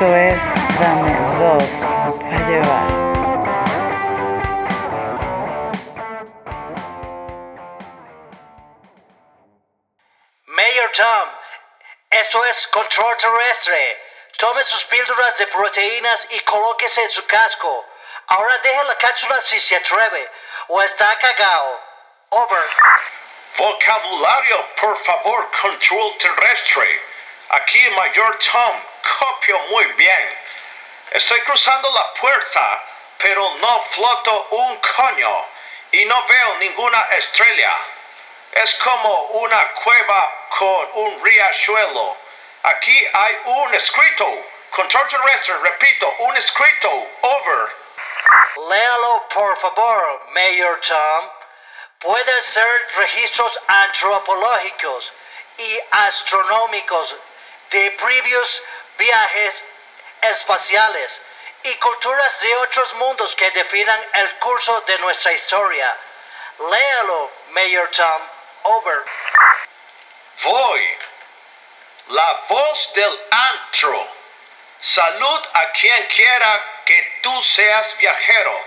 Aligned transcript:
Esto 0.00 0.16
es 0.16 0.54
Dame 0.80 1.12
dos 1.36 1.74
para 2.22 2.48
llevar. 2.48 2.86
Mayor 10.46 10.92
Tom, 10.92 11.28
esto 12.08 12.46
es 12.46 12.66
control 12.68 13.14
terrestre. 13.18 13.98
Tome 14.38 14.64
sus 14.64 14.84
píldoras 14.84 15.36
de 15.36 15.46
proteínas 15.48 16.26
y 16.30 16.40
colóquese 16.40 17.02
en 17.02 17.10
su 17.10 17.26
casco. 17.26 17.86
Ahora 18.28 18.56
deje 18.56 18.84
la 18.84 18.94
cápsula 18.94 19.38
si 19.42 19.60
se 19.60 19.76
atreve, 19.76 20.30
o 20.68 20.80
está 20.80 21.18
cagao. 21.18 21.78
Over. 22.30 22.64
Vocabulario, 23.58 24.66
por 24.80 24.96
favor, 25.04 25.50
control 25.60 26.16
terrestre. 26.16 27.02
Aquí 27.50 27.90
Mayor 27.90 28.38
Tom, 28.50 28.80
copio 29.18 29.58
muy 29.70 29.84
bien. 29.92 30.38
Estoy 31.10 31.40
cruzando 31.40 31.90
la 31.90 32.14
puerta, 32.14 32.84
pero 33.18 33.56
no 33.56 33.82
floto 33.90 34.48
un 34.50 34.76
coño 34.76 35.46
y 35.92 36.04
no 36.04 36.24
veo 36.26 36.54
ninguna 36.58 37.02
estrella. 37.12 37.76
Es 38.52 38.74
como 38.76 39.22
una 39.44 39.72
cueva 39.72 40.46
con 40.50 40.90
un 40.94 41.24
riachuelo. 41.24 42.16
Aquí 42.62 43.06
hay 43.12 43.38
un 43.44 43.74
escrito. 43.74 44.26
Control 44.70 45.06
terrestre, 45.08 45.54
repito, 45.62 46.14
un 46.20 46.36
escrito. 46.36 47.08
Over. 47.22 47.74
Léalo, 48.68 49.28
por 49.28 49.56
favor, 49.58 50.26
Mayor 50.30 50.80
Tom. 50.80 51.30
Pueden 51.98 52.42
ser 52.42 52.86
registros 52.96 53.60
antropológicos 53.66 55.12
y 55.58 55.80
astronómicos 55.90 57.14
de 57.70 57.90
previos 57.92 58.62
viajes 59.00 59.64
espaciales 60.20 61.22
y 61.62 61.74
culturas 61.76 62.40
de 62.40 62.54
otros 62.56 62.94
mundos 62.94 63.34
que 63.34 63.50
definan 63.52 64.00
el 64.12 64.38
curso 64.38 64.80
de 64.82 64.98
nuestra 64.98 65.32
historia. 65.32 65.96
Léalo, 66.58 67.30
Mayor 67.50 67.90
Tom. 67.90 68.22
Over. 68.62 69.02
Voy. 70.44 70.98
La 72.08 72.44
voz 72.48 72.92
del 72.92 73.20
antro. 73.30 74.06
Salud 74.82 75.40
a 75.54 75.72
quien 75.72 76.06
quiera 76.08 76.82
que 76.84 77.20
tú 77.22 77.42
seas 77.42 77.96
viajero. 77.96 78.66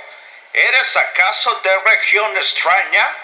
¿Eres 0.51 0.97
acaso 0.97 1.55
de 1.55 1.77
región 1.79 2.35
extraña? 2.37 3.15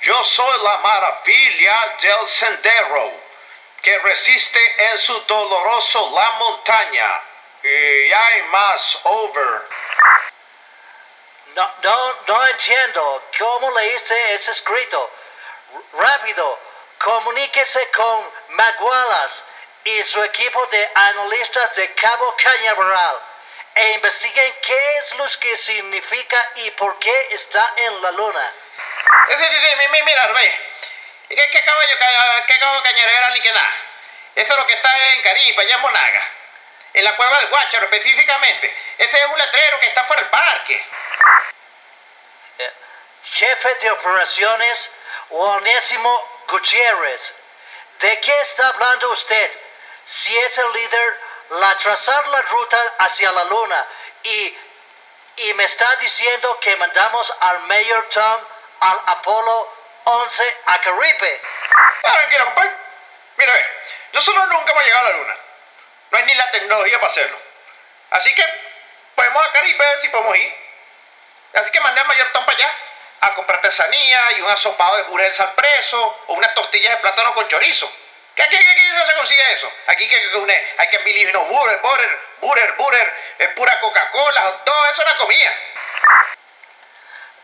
Yo 0.00 0.24
soy 0.24 0.62
la 0.62 0.78
maravilla 0.78 1.96
del 2.00 2.28
sendero, 2.28 3.23
que 3.84 3.98
resiste 3.98 4.90
en 4.92 4.98
su 4.98 5.20
doloroso 5.20 6.10
la 6.14 6.30
montaña. 6.32 7.20
Y 7.62 8.12
hay 8.12 8.42
más 8.50 8.98
over. 9.04 9.62
No, 11.54 11.70
no, 11.82 12.14
no 12.26 12.46
entiendo. 12.48 13.22
¿Cómo 13.38 13.70
leíste 13.78 14.34
ese 14.34 14.50
escrito? 14.50 15.10
Rápido, 15.92 16.58
comuníquese 16.98 17.90
con 17.90 18.30
Magualas 18.48 19.44
y 19.84 20.02
su 20.04 20.22
equipo 20.24 20.64
de 20.66 20.90
analistas 20.94 21.74
de 21.76 21.92
Cabo 21.94 22.34
Cañaveral 22.42 23.20
e 23.74 23.90
investiguen 23.92 24.54
qué 24.62 24.96
es 24.98 25.14
lo 25.16 25.26
que 25.40 25.56
significa 25.56 26.50
y 26.56 26.70
por 26.72 26.98
qué 26.98 27.28
está 27.32 27.72
en 27.76 28.02
la 28.02 28.10
luna. 28.12 28.52
Sí, 29.28 29.34
sí, 29.36 29.44
sí, 29.44 29.76
mi- 29.78 29.88
mi- 29.88 30.02
mira, 30.02 30.26
ve. 30.28 30.60
¿Qué, 31.28 31.64
caballo, 31.64 31.98
ca- 31.98 32.46
qué 32.46 32.58
caballo 32.58 32.82
ni 33.34 33.40
qué 33.40 33.52
nada? 33.52 33.72
Eso 34.34 34.50
es 34.50 34.56
lo 34.56 34.66
que 34.66 34.72
está 34.72 35.12
en 35.14 35.22
Caribe, 35.22 35.62
allá 35.62 35.74
en 35.74 35.80
Monaga. 35.82 36.30
En 36.94 37.04
la 37.04 37.16
cueva 37.16 37.38
del 37.40 37.48
Guácharo, 37.48 37.84
específicamente. 37.84 38.76
Ese 38.98 39.16
es 39.16 39.26
un 39.26 39.38
letrero 39.38 39.80
que 39.80 39.86
está 39.88 40.04
fuera 40.04 40.22
del 40.22 40.30
parque. 40.30 40.84
Jefe 43.24 43.74
de 43.76 43.90
operaciones, 43.90 44.94
Onésimo 45.30 46.42
Gutiérrez. 46.48 47.34
¿De 48.00 48.20
qué 48.20 48.40
está 48.40 48.68
hablando 48.68 49.10
usted? 49.10 49.58
Si 50.04 50.36
es 50.36 50.58
el 50.58 50.72
líder, 50.72 51.20
la 51.50 51.76
trazar 51.76 52.26
la 52.28 52.42
ruta 52.42 52.78
hacia 52.98 53.32
la 53.32 53.44
luna 53.44 53.86
y, 54.22 54.58
y 55.36 55.54
me 55.54 55.64
está 55.64 55.96
diciendo 55.96 56.58
que 56.60 56.76
mandamos 56.76 57.34
al 57.40 57.60
Mayor 57.60 58.08
Tom 58.10 58.40
al 58.80 59.02
Apolo 59.06 59.72
11 60.04 60.56
a 60.66 60.80
Caribe. 60.80 61.42
Ah, 62.04 62.12
tranquilo, 62.12 62.44
compadre. 62.44 62.83
Mira, 63.36 63.52
nosotros 64.12 64.48
nunca 64.48 64.72
hemos 64.72 64.84
llegado 64.84 65.06
a 65.06 65.10
la 65.10 65.16
luna. 65.16 65.36
No 66.10 66.18
hay 66.18 66.24
ni 66.24 66.34
la 66.34 66.50
tecnología 66.50 67.00
para 67.00 67.10
hacerlo. 67.10 67.38
Así 68.10 68.34
que 68.34 68.44
podemos 69.14 69.46
a 69.46 69.52
Caribe 69.52 69.84
a 69.84 70.00
si 70.00 70.08
podemos 70.08 70.36
ir. 70.36 70.54
Así 71.54 71.70
que 71.70 71.80
mandé 71.80 72.00
al 72.00 72.06
mayor 72.06 72.28
Tom 72.32 72.44
para 72.44 72.56
allá 72.56 72.72
a 73.20 73.34
comprar 73.34 73.58
artesanía 73.58 74.32
y 74.32 74.40
un 74.42 74.50
asopado 74.50 74.96
de 74.96 75.04
jurels 75.04 75.40
al 75.40 75.54
preso 75.54 76.24
o 76.26 76.34
unas 76.34 76.54
tortillas 76.54 76.92
de 76.92 76.96
plátano 76.98 77.34
con 77.34 77.48
chorizo. 77.48 77.90
¿Qué 78.34 78.42
aquí, 78.42 78.88
no 78.92 79.06
se 79.06 79.14
consigue 79.14 79.52
eso? 79.52 79.72
Aquí 79.86 80.04
hay 80.04 80.88
que 80.90 80.98
mil 81.00 81.32
no 81.32 81.44
butter, 81.44 81.78
butter, 81.78 82.18
butter, 82.40 82.72
butter, 82.72 83.14
eh, 83.38 83.48
pura 83.48 83.78
Coca-Cola, 83.80 84.62
todo 84.64 84.84
eso 84.86 85.02
es 85.02 85.08
una 85.08 85.16
comida. 85.16 85.56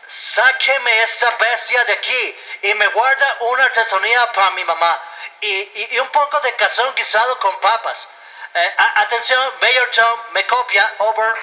Sáqueme 0.07 1.01
esta 1.03 1.29
bestia 1.31 1.85
de 1.85 1.93
aquí 1.93 2.39
y 2.63 2.73
me 2.73 2.87
guarda 2.87 3.37
una 3.39 3.63
artesanía 3.63 4.31
para 4.33 4.51
mi 4.51 4.65
mamá 4.65 5.01
y, 5.41 5.47
y- 5.51 5.87
y 5.91 5.99
un 5.99 6.09
poco 6.09 6.39
de 6.41 6.55
cazón 6.55 6.93
guisado 6.95 7.37
con 7.39 7.59
papas. 7.59 8.07
Eh, 8.53 8.73
a- 8.77 9.01
atención, 9.01 9.53
Mayor 9.61 9.89
Tom, 9.91 10.19
me 10.31 10.45
copia, 10.45 10.93
over. 10.99 11.33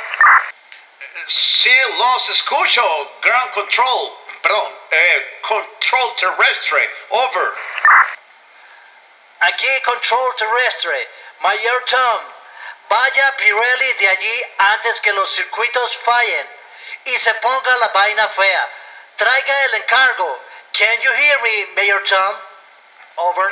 Sí, 1.28 1.74
los 1.98 2.28
escucho. 2.28 3.12
Ground 3.22 3.52
control. 3.52 4.18
Perdón. 4.42 4.78
Eh, 4.90 5.38
control 5.42 6.16
terrestre. 6.16 6.94
Over. 7.10 7.54
Aquí 9.40 9.80
control 9.82 10.34
terrestre. 10.36 11.08
Mayor 11.40 11.84
Tom, 11.84 12.20
vaya 12.88 13.36
Pirelli 13.36 13.92
de 13.94 14.08
allí 14.08 14.44
antes 14.58 15.00
que 15.00 15.12
los 15.12 15.30
circuitos 15.32 15.96
fallen 15.98 16.48
y 17.04 17.16
se 17.18 17.32
ponga 17.34 17.76
la 17.78 17.88
vaina 17.88 18.28
fea. 18.28 18.68
Traiga 19.16 19.64
el 19.64 19.74
encargo. 19.74 20.44
Can 20.72 21.00
you 21.00 21.12
hear 21.12 21.40
me, 21.42 21.66
Mayor 21.74 22.02
Tom? 22.04 22.36
Over. 23.20 23.50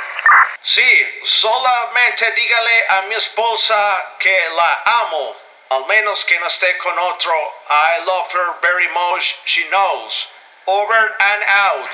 Sí, 0.63 0.81
solamente 1.23 2.31
dígale 2.31 2.87
a 2.87 3.01
mi 3.03 3.15
esposa 3.15 4.15
que 4.17 4.49
la 4.55 4.81
amo. 4.85 5.35
Al 5.69 5.85
menos 5.87 6.23
que 6.23 6.39
no 6.39 6.47
esté 6.47 6.77
con 6.77 6.97
otro. 6.97 7.33
I 7.69 7.99
love 8.05 8.33
her 8.33 8.55
very 8.61 8.87
much. 8.87 9.35
She 9.45 9.67
knows. 9.69 10.29
Over 10.65 11.13
and 11.19 11.43
out. 11.49 11.89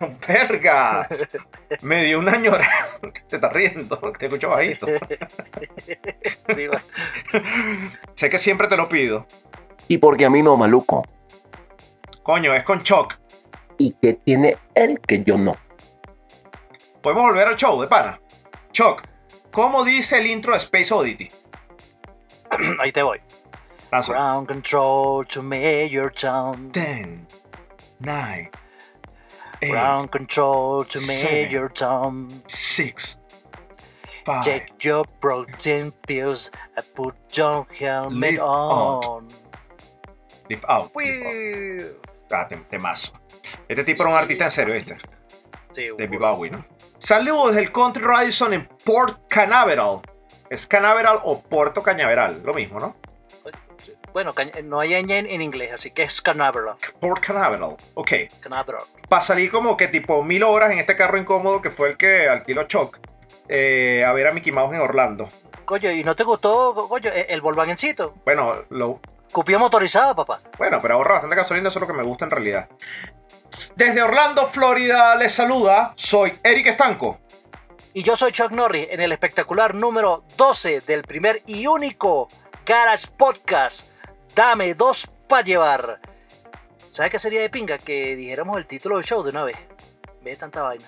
¡Verga! 0.28 1.08
Me 1.82 2.04
dio 2.04 2.20
una 2.20 2.36
ñora. 2.36 2.68
Te 3.28 3.34
estás 3.36 3.52
riendo, 3.52 3.98
te 4.18 4.26
escucho 4.26 4.48
bajito. 4.50 4.86
sé 8.14 8.30
que 8.30 8.38
siempre 8.38 8.68
te 8.68 8.76
lo 8.76 8.88
pido. 8.88 9.26
Y 9.88 9.98
porque 9.98 10.24
a 10.24 10.30
mí 10.30 10.40
no, 10.42 10.56
maluco. 10.56 11.02
Coño, 12.22 12.54
es 12.54 12.62
con 12.62 12.84
Choc. 12.84 13.23
¿Y 13.78 13.92
que 14.00 14.14
tiene 14.14 14.56
él 14.74 15.00
que 15.00 15.22
yo 15.24 15.36
no? 15.38 15.56
Podemos 17.02 17.24
volver 17.24 17.48
al 17.48 17.56
show 17.56 17.80
de 17.80 17.86
pana. 17.88 18.20
Choc, 18.72 19.02
¿cómo 19.52 19.84
dice 19.84 20.18
el 20.18 20.26
intro 20.26 20.52
de 20.52 20.58
Space 20.58 20.92
Oddity? 20.92 21.30
Ahí 22.80 22.92
te 22.92 23.02
voy. 23.02 23.20
Lánzalo. 23.90 24.18
Ground 24.18 24.48
control 24.48 25.26
to 25.26 25.42
Mayor 25.42 26.10
Tom. 26.12 26.70
10, 26.72 27.26
9, 28.00 28.50
8, 29.60 29.70
Ground 29.70 30.10
control 30.10 30.84
to 30.86 31.00
seven, 31.00 31.06
Mayor 31.06 31.68
Tom. 31.72 32.28
6, 32.48 33.18
Take 34.42 34.68
5. 34.70 34.84
your 34.84 35.04
protein 35.20 35.92
pills 36.06 36.50
and 36.76 36.84
put 36.94 37.14
your 37.36 37.66
helmet 37.78 38.32
Lift 38.32 38.40
out. 38.42 39.04
on. 39.04 39.28
Lift 40.48 40.64
out. 40.68 40.90
lift 40.96 41.96
out. 42.32 42.32
Ah, 42.32 42.44
tem- 42.48 42.64
temazo. 42.70 43.12
Este 43.68 43.84
tipo 43.84 44.02
era 44.02 44.10
un 44.10 44.16
Sí, 44.16 44.22
artista 44.22 44.44
en 44.46 44.52
serio, 44.52 44.74
¿viste? 44.74 44.96
Sí, 45.72 45.88
De 45.96 46.06
Bowie, 46.06 46.50
¿no? 46.50 46.64
Saludos 46.98 47.54
del 47.56 47.72
Country 47.72 48.02
Radisson 48.02 48.52
en 48.54 48.66
Port 48.84 49.26
Canaveral. 49.28 50.00
¿Es 50.48 50.66
Canaveral 50.66 51.20
o 51.24 51.40
Puerto 51.40 51.82
Cañaveral? 51.82 52.42
Lo 52.44 52.54
mismo, 52.54 52.78
¿no? 52.78 52.96
Bueno, 54.12 54.32
no 54.64 54.78
hay 54.78 54.90
ñ 55.02 55.10
en, 55.10 55.26
en 55.26 55.42
inglés, 55.42 55.72
así 55.72 55.90
que 55.90 56.04
es 56.04 56.22
Canaveral. 56.22 56.76
Port 57.00 57.20
Canaveral. 57.24 57.76
Ok. 57.94 58.12
Canaveral. 58.40 58.82
Para 59.08 59.20
salir 59.20 59.50
como 59.50 59.76
que 59.76 59.88
tipo 59.88 60.22
mil 60.22 60.44
horas 60.44 60.70
en 60.70 60.78
este 60.78 60.96
carro 60.96 61.18
incómodo 61.18 61.60
que 61.60 61.70
fue 61.72 61.88
el 61.90 61.96
que 61.96 62.28
alquiló 62.28 62.62
Choc. 62.64 62.98
eh, 63.48 64.04
a 64.06 64.12
ver 64.12 64.28
a 64.28 64.30
Mickey 64.32 64.52
Mouse 64.52 64.72
en 64.74 64.80
Orlando. 64.80 65.28
Coño, 65.64 65.90
¿y 65.90 66.04
no 66.04 66.14
te 66.14 66.22
gustó, 66.22 66.86
coño, 66.88 67.10
el, 67.10 67.26
el 67.28 67.40
Volkswagencito? 67.40 68.14
Bueno, 68.24 68.64
lo, 68.70 69.00
Cupía 69.32 69.58
motorizada, 69.58 70.14
papá. 70.14 70.40
Bueno, 70.58 70.78
pero 70.80 70.94
ahorra 70.94 71.14
bastante 71.14 71.34
gasolina, 71.34 71.68
eso 71.68 71.78
es 71.78 71.80
lo 71.80 71.86
que 71.88 71.98
me 71.98 72.04
gusta 72.04 72.24
en 72.26 72.30
realidad. 72.30 72.68
Desde 73.76 74.02
Orlando, 74.02 74.46
Florida, 74.48 75.14
les 75.16 75.32
saluda. 75.32 75.92
Soy 75.96 76.32
Eric 76.42 76.68
Estanco. 76.68 77.20
Y 77.92 78.02
yo 78.02 78.16
soy 78.16 78.32
Chuck 78.32 78.50
Norris 78.50 78.88
en 78.90 79.00
el 79.00 79.12
espectacular 79.12 79.74
número 79.74 80.24
12 80.36 80.80
del 80.80 81.02
primer 81.02 81.42
y 81.46 81.66
único 81.66 82.28
Garage 82.66 83.08
Podcast. 83.16 83.88
Dame 84.34 84.74
dos 84.74 85.08
para 85.28 85.44
llevar. 85.44 86.00
¿Sabes 86.90 87.12
qué 87.12 87.18
sería 87.18 87.40
de 87.40 87.50
pinga? 87.50 87.78
Que 87.78 88.16
dijéramos 88.16 88.58
el 88.58 88.66
título 88.66 88.96
del 88.96 89.04
show 89.04 89.22
de 89.22 89.30
una 89.30 89.44
vez. 89.44 89.56
Ve 90.22 90.36
tanta 90.36 90.62
vaina. 90.62 90.86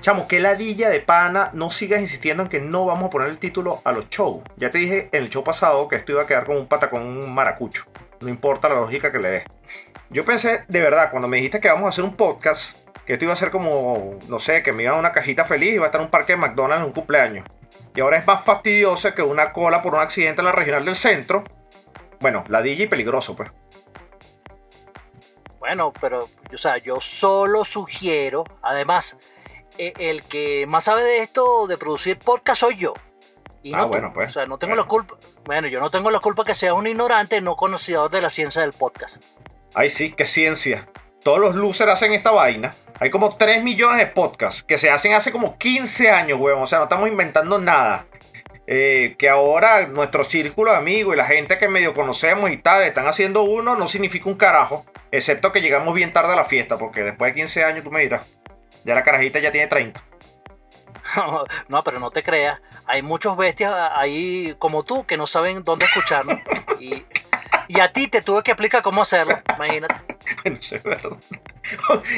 Chamo, 0.00 0.28
qué 0.28 0.40
ladilla 0.40 0.88
de 0.88 1.00
pana. 1.00 1.50
No 1.54 1.70
sigas 1.70 2.00
insistiendo 2.00 2.42
en 2.42 2.48
que 2.48 2.60
no 2.60 2.84
vamos 2.84 3.04
a 3.06 3.10
poner 3.10 3.30
el 3.30 3.38
título 3.38 3.80
a 3.84 3.92
los 3.92 4.08
shows. 4.10 4.42
Ya 4.56 4.70
te 4.70 4.78
dije 4.78 5.08
en 5.12 5.22
el 5.24 5.30
show 5.30 5.42
pasado 5.42 5.88
que 5.88 5.96
esto 5.96 6.12
iba 6.12 6.22
a 6.22 6.26
quedar 6.26 6.44
como 6.44 6.58
un 6.58 6.66
pata 6.66 6.90
con 6.90 7.02
un 7.02 7.34
maracucho. 7.34 7.84
No 8.20 8.28
importa 8.28 8.68
la 8.68 8.76
lógica 8.76 9.12
que 9.12 9.18
le 9.18 9.28
des. 9.30 9.44
Yo 10.10 10.24
pensé, 10.24 10.64
de 10.68 10.80
verdad, 10.80 11.10
cuando 11.10 11.28
me 11.28 11.36
dijiste 11.38 11.60
que 11.60 11.68
vamos 11.68 11.84
a 11.86 11.88
hacer 11.88 12.04
un 12.04 12.16
podcast, 12.16 12.76
que 13.04 13.14
esto 13.14 13.24
iba 13.24 13.34
a 13.34 13.36
ser 13.36 13.50
como, 13.50 14.18
no 14.28 14.38
sé, 14.38 14.62
que 14.62 14.72
me 14.72 14.84
iba 14.84 14.94
a 14.94 14.98
una 14.98 15.12
cajita 15.12 15.44
feliz 15.44 15.70
y 15.72 15.74
iba 15.74 15.84
a 15.84 15.86
estar 15.88 16.00
en 16.00 16.06
un 16.06 16.10
parque 16.10 16.32
de 16.32 16.38
McDonald's 16.38 16.80
en 16.82 16.86
un 16.86 16.92
cumpleaños. 16.92 17.46
Y 17.94 18.00
ahora 18.00 18.16
es 18.18 18.26
más 18.26 18.44
fastidioso 18.44 19.14
que 19.14 19.22
una 19.22 19.52
cola 19.52 19.82
por 19.82 19.94
un 19.94 20.00
accidente 20.00 20.40
en 20.40 20.46
la 20.46 20.52
regional 20.52 20.84
del 20.84 20.96
centro. 20.96 21.44
Bueno, 22.20 22.44
ladilla 22.48 22.84
y 22.84 22.86
peligroso, 22.86 23.34
pues. 23.36 23.50
Bueno, 25.58 25.92
pero, 26.00 26.28
o 26.52 26.56
sea, 26.58 26.78
yo 26.78 27.00
solo 27.00 27.64
sugiero, 27.64 28.44
además, 28.62 29.16
e- 29.78 29.92
el 29.98 30.22
que 30.22 30.64
más 30.68 30.84
sabe 30.84 31.02
de 31.02 31.18
esto 31.22 31.66
de 31.66 31.76
producir 31.76 32.18
podcast 32.18 32.60
soy 32.60 32.76
yo. 32.76 32.94
Y 33.62 33.74
Ah, 33.74 33.78
no 33.78 33.88
bueno, 33.88 34.12
pues. 34.14 34.28
O 34.28 34.32
sea, 34.32 34.46
no 34.46 34.58
tengo 34.58 34.70
Bueno. 34.72 34.82
la 34.82 34.88
culpa. 34.88 35.16
Bueno, 35.46 35.68
yo 35.68 35.78
no 35.78 35.90
tengo 35.90 36.10
la 36.10 36.18
culpa 36.18 36.42
que 36.42 36.54
seas 36.54 36.74
un 36.74 36.88
ignorante 36.88 37.40
no 37.40 37.54
conocedor 37.54 38.10
de 38.10 38.20
la 38.20 38.30
ciencia 38.30 38.62
del 38.62 38.72
podcast. 38.72 39.22
Ay, 39.74 39.90
sí, 39.90 40.10
qué 40.10 40.26
ciencia. 40.26 40.88
Todos 41.22 41.38
los 41.38 41.54
losers 41.54 41.92
hacen 41.92 42.12
esta 42.12 42.32
vaina. 42.32 42.74
Hay 42.98 43.10
como 43.10 43.36
3 43.36 43.62
millones 43.62 43.98
de 43.98 44.06
podcasts 44.06 44.64
que 44.64 44.76
se 44.76 44.90
hacen 44.90 45.12
hace 45.12 45.30
como 45.30 45.56
15 45.56 46.10
años, 46.10 46.40
weón. 46.40 46.62
O 46.62 46.66
sea, 46.66 46.78
no 46.78 46.84
estamos 46.84 47.08
inventando 47.08 47.60
nada. 47.60 48.06
Eh, 48.66 49.14
que 49.20 49.28
ahora 49.28 49.86
nuestro 49.86 50.24
círculo 50.24 50.72
de 50.72 50.78
amigos 50.78 51.14
y 51.14 51.16
la 51.16 51.26
gente 51.26 51.58
que 51.58 51.68
medio 51.68 51.94
conocemos 51.94 52.50
y 52.50 52.56
tal 52.56 52.82
están 52.82 53.06
haciendo 53.06 53.44
uno 53.44 53.76
no 53.76 53.86
significa 53.86 54.28
un 54.28 54.34
carajo. 54.34 54.84
Excepto 55.12 55.52
que 55.52 55.60
llegamos 55.60 55.94
bien 55.94 56.12
tarde 56.12 56.32
a 56.32 56.36
la 56.36 56.44
fiesta, 56.44 56.76
porque 56.76 57.04
después 57.04 57.32
de 57.32 57.40
15 57.40 57.62
años 57.62 57.84
tú 57.84 57.92
me 57.92 58.00
dirás. 58.00 58.26
Ya 58.84 58.96
la 58.96 59.04
carajita 59.04 59.38
ya 59.38 59.52
tiene 59.52 59.68
30. 59.68 60.02
No, 61.68 61.84
pero 61.84 61.98
no 62.00 62.10
te 62.10 62.22
creas. 62.22 62.60
Hay 62.86 63.02
muchos 63.02 63.36
bestias 63.36 63.72
ahí 63.94 64.54
como 64.58 64.82
tú 64.84 65.04
que 65.06 65.16
no 65.16 65.26
saben 65.26 65.62
dónde 65.64 65.86
escucharnos. 65.86 66.38
y, 66.80 67.04
y 67.68 67.80
a 67.80 67.92
ti 67.92 68.06
te 68.08 68.22
tuve 68.22 68.42
que 68.42 68.52
explicar 68.52 68.82
cómo 68.82 69.02
hacerlo. 69.02 69.38
Imagínate. 69.56 69.94
Bueno, 70.42 70.58
eso 70.60 70.76
es 70.76 70.82
verdad. 70.82 71.10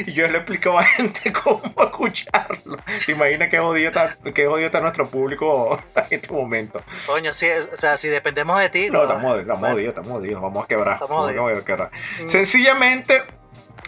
Y 0.05 0.13
yo 0.13 0.27
le 0.27 0.37
explico 0.37 0.77
a 0.77 0.83
gente 0.83 1.33
cómo 1.43 1.73
escucharlo. 1.81 2.77
¿Se 2.99 3.13
imagina 3.13 3.49
qué 3.49 3.57
jodido 3.57 3.87
está, 3.89 4.15
qué 4.35 4.45
jodido 4.45 4.67
está 4.67 4.79
nuestro 4.79 5.07
público 5.09 5.75
en 5.95 6.03
este 6.11 6.31
momento? 6.31 6.79
Coño, 7.07 7.33
sí, 7.33 7.47
o 7.73 7.75
sea, 7.75 7.97
si 7.97 8.09
dependemos 8.09 8.59
de 8.59 8.69
ti. 8.69 8.89
No, 8.91 9.01
estamos, 9.03 9.39
estamos 9.39 9.71
jodidos, 9.71 9.89
estamos 9.89 10.09
jodidos, 10.11 10.41
vamos 10.43 10.63
a 10.63 10.67
quebrar. 10.67 10.93
Estamos 11.01 11.25
vamos 11.25 11.41
jodidos. 11.41 11.61
a 11.63 11.65
quebrar. 11.65 11.91
Mm. 12.23 12.27
Sencillamente, 12.27 13.23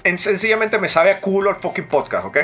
en- 0.04 0.18
sencillamente 0.18 0.80
me 0.80 0.88
sabe 0.88 1.12
a 1.12 1.22
culo 1.22 1.52
el 1.52 1.58
fucking 1.58 1.88
podcast, 1.88 2.26
¿ok? 2.26 2.38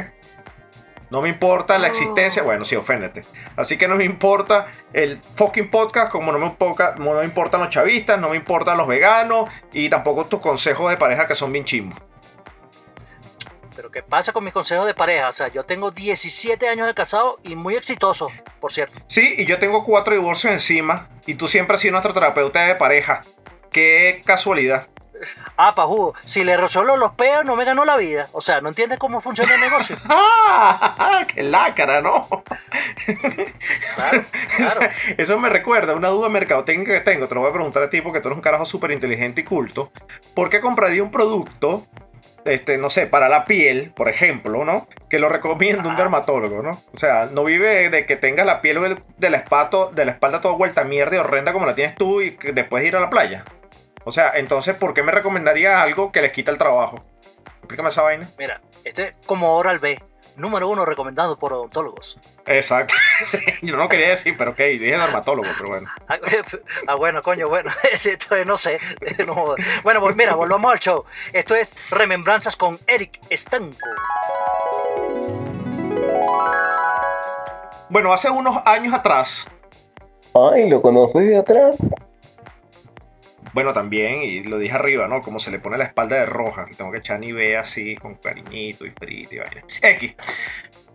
No 1.09 1.21
me 1.21 1.29
importa 1.29 1.77
la 1.77 1.87
Oh. 1.87 1.91
existencia, 1.91 2.43
bueno, 2.43 2.65
sí, 2.65 2.75
oféndete. 2.75 3.21
Así 3.55 3.77
que 3.77 3.87
no 3.87 3.95
me 3.95 4.03
importa 4.03 4.67
el 4.91 5.19
fucking 5.35 5.71
podcast, 5.71 6.11
como 6.11 6.31
no 6.33 6.39
me, 6.39 6.47
importa, 6.47 6.95
como 6.95 7.13
no 7.13 7.19
me 7.19 7.25
importan 7.25 7.61
los 7.61 7.69
chavistas, 7.69 8.19
no 8.19 8.29
me 8.29 8.35
importan 8.35 8.77
los 8.77 8.87
veganos 8.87 9.49
y 9.71 9.89
tampoco 9.89 10.25
tus 10.25 10.41
consejos 10.41 10.89
de 10.89 10.97
pareja 10.97 11.25
que 11.27 11.35
son 11.35 11.51
bien 11.53 11.63
chimbos. 11.65 11.97
Pero 13.75 13.91
¿qué 13.91 14.01
pasa 14.01 14.33
con 14.33 14.43
mis 14.43 14.53
consejos 14.53 14.87
de 14.87 14.95
pareja? 14.95 15.29
O 15.29 15.31
sea, 15.31 15.49
yo 15.49 15.63
tengo 15.63 15.91
17 15.91 16.67
años 16.67 16.87
de 16.87 16.93
casado 16.95 17.39
y 17.43 17.55
muy 17.55 17.75
exitoso, 17.75 18.31
por 18.59 18.73
cierto. 18.73 18.97
Sí, 19.07 19.35
y 19.37 19.45
yo 19.45 19.59
tengo 19.59 19.83
cuatro 19.83 20.13
divorcios 20.15 20.51
encima 20.51 21.07
y 21.27 21.35
tú 21.35 21.47
siempre 21.47 21.75
has 21.75 21.81
sido 21.81 21.91
nuestro 21.91 22.11
terapeuta 22.11 22.61
de 22.65 22.73
pareja. 22.75 23.21
Qué 23.71 24.23
casualidad. 24.25 24.87
Ah, 25.55 25.73
pajú, 25.75 26.13
si 26.25 26.43
le 26.43 26.57
rozó 26.57 26.83
los 26.83 27.11
peos 27.13 27.43
no 27.45 27.55
me 27.55 27.65
ganó 27.65 27.85
la 27.85 27.97
vida. 27.97 28.27
O 28.31 28.41
sea, 28.41 28.61
¿no 28.61 28.69
entiendes 28.69 28.99
cómo 28.99 29.21
funciona 29.21 29.55
el 29.55 29.61
negocio? 29.61 29.97
¡Ah! 30.05 31.25
¡Qué 31.27 31.43
lácara, 31.43 32.01
¿no? 32.01 32.27
Claro, 33.95 34.25
claro. 34.55 34.79
Eso 35.17 35.37
me 35.39 35.49
recuerda 35.49 35.95
una 35.95 36.09
duda 36.09 36.29
mercadotecnica 36.29 36.93
que 36.93 37.01
tengo. 37.01 37.27
Te 37.27 37.35
lo 37.35 37.41
voy 37.41 37.49
a 37.49 37.53
preguntar 37.53 37.83
a 37.83 37.89
ti 37.89 38.01
porque 38.01 38.19
tú 38.19 38.29
eres 38.29 38.37
un 38.37 38.41
carajo 38.41 38.65
súper 38.65 38.91
inteligente 38.91 39.41
y 39.41 39.43
culto. 39.43 39.91
¿Por 40.33 40.49
qué 40.49 40.61
compraría 40.61 41.03
un 41.03 41.11
producto, 41.11 41.85
este, 42.45 42.77
no 42.77 42.89
sé, 42.89 43.07
para 43.07 43.29
la 43.29 43.45
piel, 43.45 43.91
por 43.95 44.09
ejemplo, 44.09 44.65
¿no? 44.65 44.87
Que 45.09 45.19
lo 45.19 45.29
recomienda 45.29 45.89
un 45.89 45.95
dermatólogo, 45.95 46.61
¿no? 46.61 46.81
O 46.93 46.97
sea, 46.97 47.29
no 47.31 47.43
vive 47.43 47.89
de 47.89 48.05
que 48.05 48.15
tengas 48.15 48.45
la 48.45 48.61
piel 48.61 48.97
de 49.17 49.29
la, 49.29 49.37
espalda, 49.37 49.89
de 49.93 50.05
la 50.05 50.11
espalda 50.11 50.41
toda 50.41 50.55
vuelta 50.55 50.83
mierda 50.83 51.15
y 51.15 51.19
horrenda 51.19 51.53
como 51.53 51.65
la 51.65 51.75
tienes 51.75 51.95
tú 51.95 52.21
y 52.21 52.31
que 52.31 52.53
después 52.53 52.83
de 52.83 52.89
ir 52.89 52.95
a 52.95 52.99
la 52.99 53.09
playa. 53.09 53.43
O 54.07 54.11
sea, 54.13 54.31
entonces, 54.35 54.73
¿por 54.77 54.93
qué 54.93 55.03
me 55.03 55.11
recomendaría 55.11 55.81
algo 55.81 56.13
que 56.13 56.21
les 56.21 56.31
quita 56.31 56.49
el 56.49 56.57
trabajo? 56.57 57.03
Explícame 57.57 57.89
esa 57.89 58.03
vaina. 58.03 58.29
Mira, 58.37 58.61
este 58.85 59.03
es 59.03 59.15
como 59.25 59.53
Oral 59.57 59.79
B, 59.79 60.01
número 60.37 60.69
uno 60.69 60.85
recomendado 60.85 61.37
por 61.37 61.51
odontólogos. 61.51 62.17
Exacto. 62.45 62.95
Sí, 63.25 63.39
yo 63.61 63.75
no 63.75 63.83
lo 63.83 63.89
quería 63.89 64.09
decir, 64.09 64.37
pero 64.37 64.51
ok, 64.51 64.57
dije 64.59 64.97
dermatólogo, 64.97 65.49
pero 65.57 65.69
bueno. 65.71 65.89
Ah, 66.07 66.19
ah, 66.87 66.95
bueno, 66.95 67.21
coño, 67.21 67.49
bueno, 67.49 67.69
esto 67.91 68.37
es, 68.37 68.45
no 68.45 68.55
sé. 68.55 68.79
no. 69.27 69.55
Bueno, 69.83 69.99
pues 69.99 70.15
mira, 70.15 70.35
volvamos 70.35 70.71
al 70.71 70.79
show. 70.79 71.03
Esto 71.33 71.53
es 71.53 71.75
Remembranzas 71.91 72.55
con 72.55 72.79
Eric 72.87 73.19
Estanco. 73.29 73.89
Bueno, 77.89 78.13
hace 78.13 78.29
unos 78.29 78.61
años 78.65 78.93
atrás, 78.93 79.45
Ay, 80.33 80.69
lo 80.69 80.81
conocí 80.81 81.19
de 81.19 81.37
atrás. 81.37 81.75
Bueno, 83.53 83.73
también, 83.73 84.23
y 84.23 84.43
lo 84.43 84.57
dije 84.59 84.75
arriba, 84.75 85.07
¿no? 85.07 85.21
Como 85.21 85.39
se 85.39 85.51
le 85.51 85.59
pone 85.59 85.77
la 85.77 85.85
espalda 85.85 86.17
de 86.17 86.25
roja, 86.25 86.65
le 86.69 86.75
tengo 86.75 86.91
que 86.91 86.99
echar 86.99 87.19
Nivea 87.19 87.61
así, 87.61 87.95
con 87.95 88.15
cariñito 88.15 88.85
y 88.85 88.91
frito 88.91 89.35
y 89.35 89.39
vaina. 89.39 89.63
X. 89.81 90.13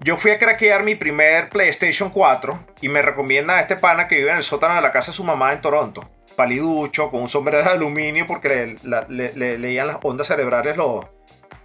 Yo 0.00 0.16
fui 0.16 0.32
a 0.32 0.38
craquear 0.38 0.82
mi 0.82 0.94
primer 0.96 1.48
PlayStation 1.48 2.10
4 2.10 2.58
y 2.80 2.88
me 2.88 3.02
recomienda 3.02 3.56
a 3.56 3.60
este 3.60 3.76
pana 3.76 4.08
que 4.08 4.16
vive 4.16 4.30
en 4.30 4.38
el 4.38 4.42
sótano 4.42 4.74
de 4.74 4.80
la 4.82 4.90
casa 4.92 5.12
de 5.12 5.16
su 5.16 5.24
mamá 5.24 5.52
en 5.52 5.60
Toronto. 5.60 6.08
Paliducho, 6.36 7.10
con 7.10 7.22
un 7.22 7.28
sombrero 7.28 7.62
de 7.62 7.70
aluminio 7.70 8.26
porque 8.26 8.48
le, 8.48 8.76
la- 8.82 9.06
le- 9.08 9.32
le- 9.34 9.58
leían 9.58 9.86
las 9.86 9.98
ondas 10.02 10.26
cerebrales 10.26 10.76
los... 10.76 11.06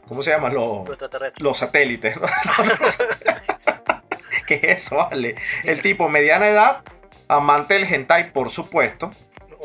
¿Cómo 0.07 0.23
se 0.23 0.31
llaman? 0.31 0.53
Los, 0.53 0.87
los 1.39 1.57
satélites. 1.57 2.17
¿Qué 4.47 4.55
es 4.63 4.83
eso, 4.85 4.97
vale? 4.97 5.35
El 5.63 5.81
tipo, 5.81 6.07
mediana 6.09 6.47
edad, 6.47 6.81
amante 7.27 7.73
del 7.73 7.83
hentai, 7.91 8.31
por 8.31 8.49
supuesto. 8.49 9.11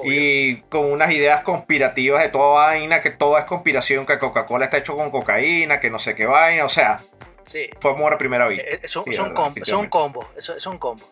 Obvio. 0.03 0.13
Y 0.21 0.63
con 0.69 0.85
unas 0.93 1.11
ideas 1.13 1.43
conspirativas 1.43 2.23
de 2.23 2.29
toda 2.29 2.67
vaina, 2.67 3.01
que 3.03 3.11
todo 3.11 3.39
es 3.39 3.45
conspiración, 3.45 4.07
que 4.07 4.19
Coca-Cola 4.19 4.67
está 4.67 4.79
hecho 4.79 4.95
con 4.97 5.11
cocaína, 5.11 5.81
que 5.81 5.91
no 5.91 5.99
sé 5.99 6.15
qué 6.15 6.27
vaina, 6.27 6.65
o 6.65 6.69
sea, 6.69 7.01
Sí. 7.47 7.69
fue 7.81 7.91
amor 7.93 8.13
a 8.15 8.19
primera 8.19 8.47
vista. 8.47 8.65
Eh, 8.67 8.81
Es 8.83 8.95
un, 8.97 9.05
Sí, 9.05 9.11
es 9.11 9.19
un 9.19 9.25
verdad, 9.27 9.35
combo, 9.37 9.49
es 9.63 9.73
un 9.73 9.85
efectivamente. 9.85 9.91
combo, 9.91 10.29
eso 10.37 10.57
es 10.57 10.67
un 10.67 10.79
combo. 10.79 11.05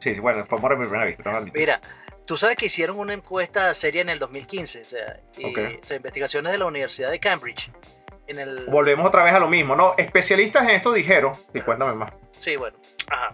Sí, 0.00 0.12
bueno, 0.20 0.44
fue 0.46 0.58
amor 0.58 0.72
a 0.74 0.78
primera 0.78 1.04
vista. 1.04 1.40
Mira, 1.54 1.80
tú 2.26 2.36
sabes 2.36 2.56
que 2.56 2.66
hicieron 2.66 2.98
una 2.98 3.14
encuesta 3.14 3.72
seria 3.74 4.02
en 4.02 4.08
el 4.10 4.18
2015, 4.18 4.82
o 4.82 4.84
sea, 4.84 5.20
y, 5.36 5.44
Ok. 5.46 5.58
o 5.82 5.84
sea, 5.84 5.96
investigaciones 5.96 6.52
de 6.52 6.58
la 6.58 6.66
Universidad 6.66 7.10
de 7.10 7.18
Cambridge. 7.20 7.70
En 8.26 8.38
el, 8.38 8.66
Volvemos 8.66 9.06
otra 9.06 9.24
vez 9.24 9.32
a 9.32 9.38
lo 9.38 9.48
mismo, 9.48 9.74
¿no? 9.74 9.94
Especialistas 9.96 10.64
en 10.64 10.70
esto 10.70 10.92
dijeron, 10.92 11.32
y 11.54 11.60
cuéntame 11.60 11.94
más. 11.94 12.12
Sí, 12.38 12.56
bueno. 12.56 12.76
Ajá. 13.10 13.30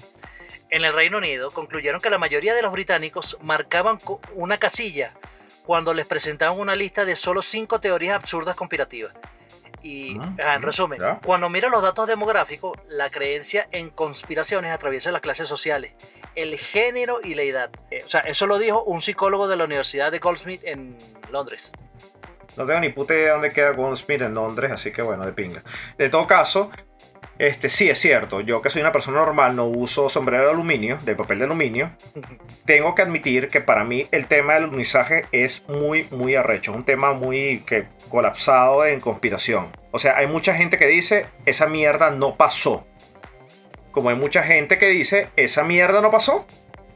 En 0.75 0.85
el 0.85 0.93
Reino 0.93 1.19
Unido 1.19 1.53
concluyeron 1.53 2.01
que 2.01 2.11
la 2.11 2.19
mayoría 2.19 2.53
de 2.53 2.61
los 2.61 2.73
británicos 2.73 3.39
marcaban 3.41 4.01
una 4.35 4.59
casilla 4.59 5.15
cuando 5.65 5.95
les 5.95 6.05
presentaban 6.05 6.59
una 6.59 6.75
lista 6.75 7.05
de 7.05 7.15
solo 7.15 7.43
cinco 7.43 7.79
teorías 7.79 8.17
absurdas 8.17 8.57
conspirativas. 8.57 9.13
Y, 9.83 10.19
ajá, 10.19 10.57
en 10.57 10.63
resumen, 10.63 10.99
ya. 10.99 11.21
cuando 11.25 11.49
miras 11.49 11.71
los 11.71 11.81
datos 11.81 12.09
demográficos, 12.09 12.77
la 12.89 13.09
creencia 13.09 13.69
en 13.71 13.89
conspiraciones 13.89 14.73
atraviesa 14.73 15.13
las 15.13 15.21
clases 15.21 15.47
sociales, 15.47 15.93
el 16.35 16.59
género 16.59 17.21
y 17.23 17.37
la 17.37 17.43
edad. 17.43 17.71
Eh, 17.93 18.03
o 18.05 18.11
sea, 18.11 18.23
eso 18.23 18.49
lo 18.49 18.59
dijo 18.59 18.83
un 18.83 19.01
psicólogo 19.01 19.47
de 19.47 19.55
la 19.55 19.67
Universidad 19.67 20.11
de 20.11 20.19
Goldsmith 20.19 20.63
en 20.65 20.99
Londres. 21.31 21.71
No 22.57 22.67
tengo 22.67 22.81
ni 22.81 22.89
puta 22.89 23.15
idea 23.15 23.27
de 23.27 23.31
dónde 23.31 23.53
queda 23.53 23.71
Goldsmith 23.71 24.23
en 24.23 24.35
Londres, 24.35 24.73
así 24.73 24.93
que 24.93 25.03
bueno, 25.03 25.25
de 25.25 25.33
pinga. 25.33 25.63
De 25.97 26.09
todo 26.09 26.27
caso, 26.27 26.73
este 27.39 27.69
sí 27.69 27.89
es 27.89 27.99
cierto. 27.99 28.41
Yo 28.41 28.63
que 28.63 28.71
soy 28.71 28.81
una 28.83 28.93
persona 28.93 29.19
normal, 29.19 29.57
no 29.57 29.67
uso 29.67 30.09
sombrero 30.09 30.45
de 30.45 30.51
aluminio, 30.51 30.99
de 31.03 31.17
papel 31.17 31.39
de 31.39 31.45
aluminio. 31.45 31.91
Tengo 32.65 32.95
que 32.95 33.03
admitir 33.03 33.49
que 33.49 33.61
para 33.61 33.85
mí 33.85 34.07
el 34.11 34.27
tema 34.27 34.55
del 34.55 34.65
alunizaje 34.65 35.27
es 35.33 35.63
muy, 35.69 36.07
muy 36.11 36.37
arrecho. 36.37 36.71
Es 36.71 36.77
un 36.77 36.85
tema 36.85 37.13
muy 37.13 37.63
que 37.67 37.87
colapsado 38.09 38.87
en 38.87 39.01
conspiración. 39.01 39.67
O 39.91 39.99
sea, 39.99 40.17
hay 40.17 40.27
mucha 40.27 40.55
gente 40.55 40.79
que 40.79 40.87
dice, 40.87 41.27
esa 41.47 41.67
mierda 41.67 42.11
no 42.11 42.37
pasó. 42.37 42.87
Como 43.91 44.11
hay 44.11 44.17
mucha 44.17 44.43
gente 44.43 44.79
que 44.79 44.89
dice, 44.89 45.29
esa 45.37 45.63
mierda 45.65 46.01
no 46.01 46.11
pasó. 46.11 46.47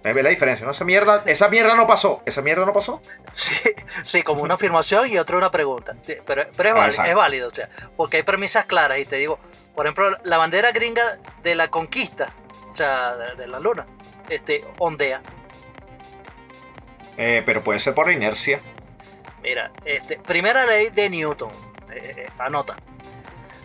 ¿Me 0.04 0.12
ve 0.12 0.22
la 0.22 0.30
diferencia? 0.30 0.64
¿no? 0.64 0.72
Esa, 0.72 0.84
mierda, 0.84 1.22
esa 1.26 1.48
mierda 1.48 1.74
no 1.74 1.86
pasó. 1.86 2.22
Esa 2.24 2.40
mierda 2.40 2.64
no 2.64 2.72
pasó. 2.72 3.02
Sí, 3.32 3.54
sí, 4.04 4.22
como 4.22 4.42
una 4.42 4.54
afirmación 4.54 5.08
y 5.10 5.18
otra 5.18 5.36
una 5.36 5.50
pregunta. 5.50 5.96
Sí, 6.02 6.16
pero 6.24 6.46
pero 6.56 6.70
es, 6.70 6.74
válido, 6.74 7.04
es 7.04 7.14
válido, 7.14 7.48
o 7.48 7.54
sea, 7.54 7.68
porque 7.96 8.18
hay 8.18 8.22
premisas 8.22 8.64
claras 8.64 8.98
y 8.98 9.04
te 9.04 9.16
digo, 9.16 9.38
por 9.78 9.86
ejemplo, 9.86 10.18
la 10.24 10.38
bandera 10.38 10.72
gringa 10.72 11.18
de 11.44 11.54
la 11.54 11.70
conquista 11.70 12.32
o 12.68 12.74
sea, 12.74 13.14
de, 13.14 13.36
de 13.36 13.46
la 13.46 13.60
luna, 13.60 13.86
este, 14.28 14.64
ondea. 14.78 15.22
Eh, 17.16 17.44
pero 17.46 17.62
puede 17.62 17.78
ser 17.78 17.94
por 17.94 18.10
inercia. 18.10 18.60
Mira, 19.40 19.70
este, 19.84 20.16
primera 20.16 20.66
ley 20.66 20.88
de 20.90 21.08
Newton, 21.08 21.50
eh, 21.92 22.14
eh, 22.16 22.26
anota, 22.40 22.74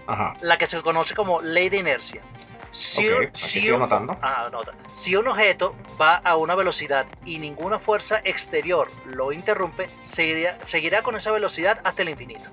Ajá. 0.06 0.34
la 0.42 0.60
que 0.60 0.68
se 0.68 0.80
conoce 0.84 1.16
como 1.16 1.42
ley 1.42 1.70
de 1.70 1.78
inercia. 1.78 2.22
Si, 2.70 3.10
Ok, 3.10 3.18
un- 3.20 3.26
aquí 3.30 3.42
si 3.42 3.70
un, 3.72 3.78
anotando. 3.78 4.16
ah, 4.22 4.46
anota. 4.46 4.74
si 4.94 5.16
un 5.16 5.28
objeto 5.28 5.76
va 6.00 6.18
a 6.18 6.36
una 6.38 6.54
velocidad 6.54 7.08
y 7.26 7.40
ninguna 7.40 7.80
fuerza 7.80 8.22
exterior 8.24 8.88
lo 9.08 9.32
interrumpe, 9.32 9.90
seguirá, 10.04 10.60
seguirá 10.62 11.02
con 11.02 11.16
esa 11.16 11.32
velocidad 11.32 11.82
hasta 11.84 12.04
el 12.04 12.10
infinito. 12.10 12.52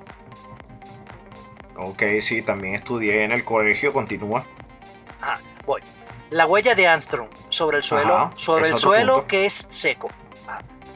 Ok, 1.82 2.02
sí, 2.20 2.42
también 2.42 2.74
estudié 2.74 3.24
en 3.24 3.32
el 3.32 3.44
colegio, 3.44 3.92
continúa. 3.92 4.44
Ajá, 5.20 5.40
voy. 5.64 5.80
La 6.30 6.46
huella 6.46 6.74
de 6.74 6.86
Armstrong 6.86 7.28
sobre 7.48 7.78
el 7.78 7.82
suelo, 7.82 8.14
Ajá, 8.14 8.30
sobre 8.36 8.68
el 8.68 8.76
suelo 8.76 9.14
punto. 9.14 9.26
que 9.28 9.46
es 9.46 9.66
seco. 9.68 10.10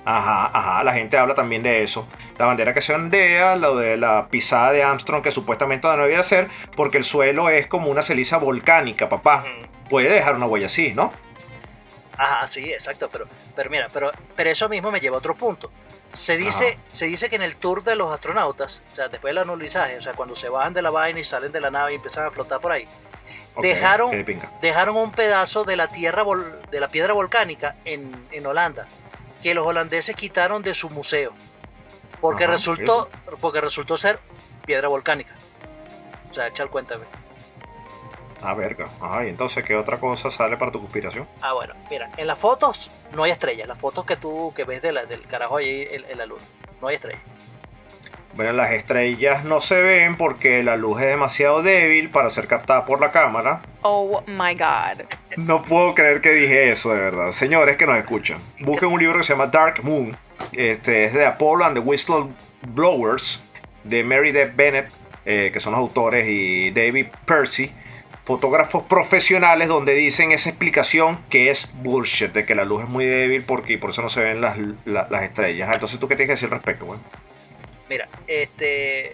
Ajá, 0.06 0.50
ajá, 0.52 0.84
la 0.84 0.92
gente 0.92 1.16
habla 1.16 1.34
también 1.34 1.62
de 1.62 1.82
eso. 1.82 2.06
La 2.38 2.44
bandera 2.44 2.74
que 2.74 2.82
se 2.82 2.92
ondea, 2.92 3.56
lo 3.56 3.76
de 3.76 3.96
la 3.96 4.28
pisada 4.28 4.70
de 4.72 4.82
Armstrong, 4.82 5.22
que 5.22 5.30
supuestamente 5.30 5.88
no 5.88 5.96
debiera 5.96 6.22
ser, 6.22 6.48
porque 6.76 6.98
el 6.98 7.04
suelo 7.04 7.48
es 7.48 7.66
como 7.66 7.90
una 7.90 8.02
ceniza 8.02 8.36
volcánica, 8.36 9.08
papá. 9.08 9.44
Puede 9.88 10.10
dejar 10.10 10.34
una 10.34 10.46
huella 10.46 10.66
así, 10.66 10.92
¿no? 10.92 11.10
Ajá, 12.18 12.46
sí, 12.46 12.70
exacto, 12.72 13.08
pero, 13.10 13.26
pero 13.56 13.70
mira, 13.70 13.88
pero, 13.92 14.12
pero 14.36 14.50
eso 14.50 14.68
mismo 14.68 14.90
me 14.90 15.00
lleva 15.00 15.16
a 15.16 15.18
otro 15.18 15.34
punto. 15.34 15.70
Se 16.14 16.36
dice, 16.36 16.78
se 16.92 17.06
dice 17.06 17.28
que 17.28 17.36
en 17.36 17.42
el 17.42 17.56
tour 17.56 17.82
de 17.82 17.96
los 17.96 18.12
astronautas, 18.12 18.82
o 18.90 18.94
sea, 18.94 19.08
después 19.08 19.30
del 19.32 19.38
anulizaje, 19.38 19.98
o 19.98 20.02
sea, 20.02 20.12
cuando 20.14 20.34
se 20.34 20.48
bajan 20.48 20.72
de 20.72 20.82
la 20.82 20.90
vaina 20.90 21.20
y 21.20 21.24
salen 21.24 21.52
de 21.52 21.60
la 21.60 21.70
nave 21.70 21.92
y 21.92 21.96
empiezan 21.96 22.26
a 22.26 22.30
flotar 22.30 22.60
por 22.60 22.72
ahí, 22.72 22.86
Dejaron- 23.56 24.10
dejaron 24.60 24.96
un 24.96 25.12
pedazo 25.12 25.64
de 25.64 25.76
la 25.76 25.86
tierra 25.88 26.24
vol- 26.24 26.60
de 26.70 26.80
la 26.80 26.88
piedra 26.88 27.12
volcánica 27.12 27.76
en, 27.84 28.10
en 28.32 28.46
Holanda, 28.46 28.86
que 29.42 29.54
los 29.54 29.64
holandeses 29.66 30.16
quitaron 30.16 30.62
de 30.62 30.74
su 30.74 30.90
museo, 30.90 31.32
porque 32.20 32.44
Ajá, 32.44 32.52
resultó, 32.54 33.08
porque 33.40 33.60
resultó 33.60 33.96
ser 33.96 34.18
piedra 34.66 34.88
volcánica. 34.88 35.34
O 36.30 36.34
sea, 36.34 36.48
echa 36.48 36.62
el 36.64 36.70
cuéntame. 36.70 37.04
Ah, 38.44 38.54
verga. 38.54 38.88
Ajá, 39.00 39.24
y 39.24 39.30
entonces, 39.30 39.64
¿qué 39.64 39.74
otra 39.74 39.98
cosa 39.98 40.30
sale 40.30 40.56
para 40.56 40.70
tu 40.70 40.78
conspiración? 40.80 41.26
Ah, 41.40 41.54
bueno, 41.54 41.74
mira, 41.90 42.10
en 42.16 42.26
las 42.26 42.38
fotos 42.38 42.90
no 43.16 43.24
hay 43.24 43.30
estrellas, 43.30 43.66
las 43.66 43.78
fotos 43.78 44.04
que 44.04 44.16
tú 44.16 44.52
que 44.54 44.64
ves 44.64 44.82
de 44.82 44.92
la, 44.92 45.06
del 45.06 45.22
carajo 45.22 45.56
ahí 45.56 45.88
en, 45.90 46.04
en 46.10 46.18
la 46.18 46.26
luna, 46.26 46.42
no 46.80 46.88
hay 46.88 46.96
estrellas. 46.96 47.22
Bueno, 48.34 48.52
las 48.52 48.72
estrellas 48.72 49.44
no 49.44 49.60
se 49.60 49.80
ven 49.80 50.16
porque 50.16 50.64
la 50.64 50.76
luz 50.76 51.00
es 51.00 51.06
demasiado 51.06 51.62
débil 51.62 52.10
para 52.10 52.30
ser 52.30 52.48
captada 52.48 52.84
por 52.84 53.00
la 53.00 53.12
cámara. 53.12 53.62
Oh 53.82 54.24
my 54.26 54.54
god. 54.54 55.04
No 55.36 55.62
puedo 55.62 55.94
creer 55.94 56.20
que 56.20 56.32
dije 56.32 56.72
eso, 56.72 56.92
de 56.92 57.00
verdad. 57.00 57.30
Señores 57.30 57.76
que 57.76 57.86
nos 57.86 57.96
escuchan, 57.96 58.40
busquen 58.58 58.88
un 58.88 58.98
libro 58.98 59.18
que 59.18 59.22
se 59.24 59.34
llama 59.34 59.46
Dark 59.46 59.84
Moon. 59.84 60.16
Este 60.50 61.04
es 61.04 61.12
de 61.14 61.24
Apollo 61.24 61.64
and 61.64 61.74
the 61.76 61.80
Whistleblowers, 61.80 63.40
de 63.84 64.02
Mary 64.02 64.32
Deb 64.32 64.56
Bennett, 64.56 64.90
eh, 65.24 65.50
que 65.52 65.60
son 65.60 65.72
los 65.72 65.78
autores, 65.80 66.26
y 66.28 66.72
David 66.72 67.06
Percy, 67.24 67.72
fotógrafos 68.24 68.82
profesionales, 68.84 69.68
donde 69.68 69.94
dicen 69.94 70.32
esa 70.32 70.48
explicación 70.48 71.18
que 71.28 71.50
es 71.50 71.68
bullshit, 71.74 72.32
de 72.32 72.46
que 72.46 72.54
la 72.54 72.64
luz 72.64 72.84
es 72.84 72.88
muy 72.88 73.04
débil 73.06 73.42
porque 73.42 73.76
por 73.78 73.90
eso 73.90 74.00
no 74.02 74.08
se 74.08 74.20
ven 74.22 74.40
las, 74.40 74.56
la- 74.84 75.06
las 75.10 75.22
estrellas. 75.24 75.68
Ah, 75.70 75.74
Entonces, 75.74 76.00
¿tú 76.00 76.08
qué 76.08 76.16
tienes 76.16 76.28
que 76.28 76.34
decir 76.34 76.46
al 76.46 76.58
respecto, 76.60 76.86
güey? 76.86 76.98
Mira, 77.88 78.08
este. 78.26 79.12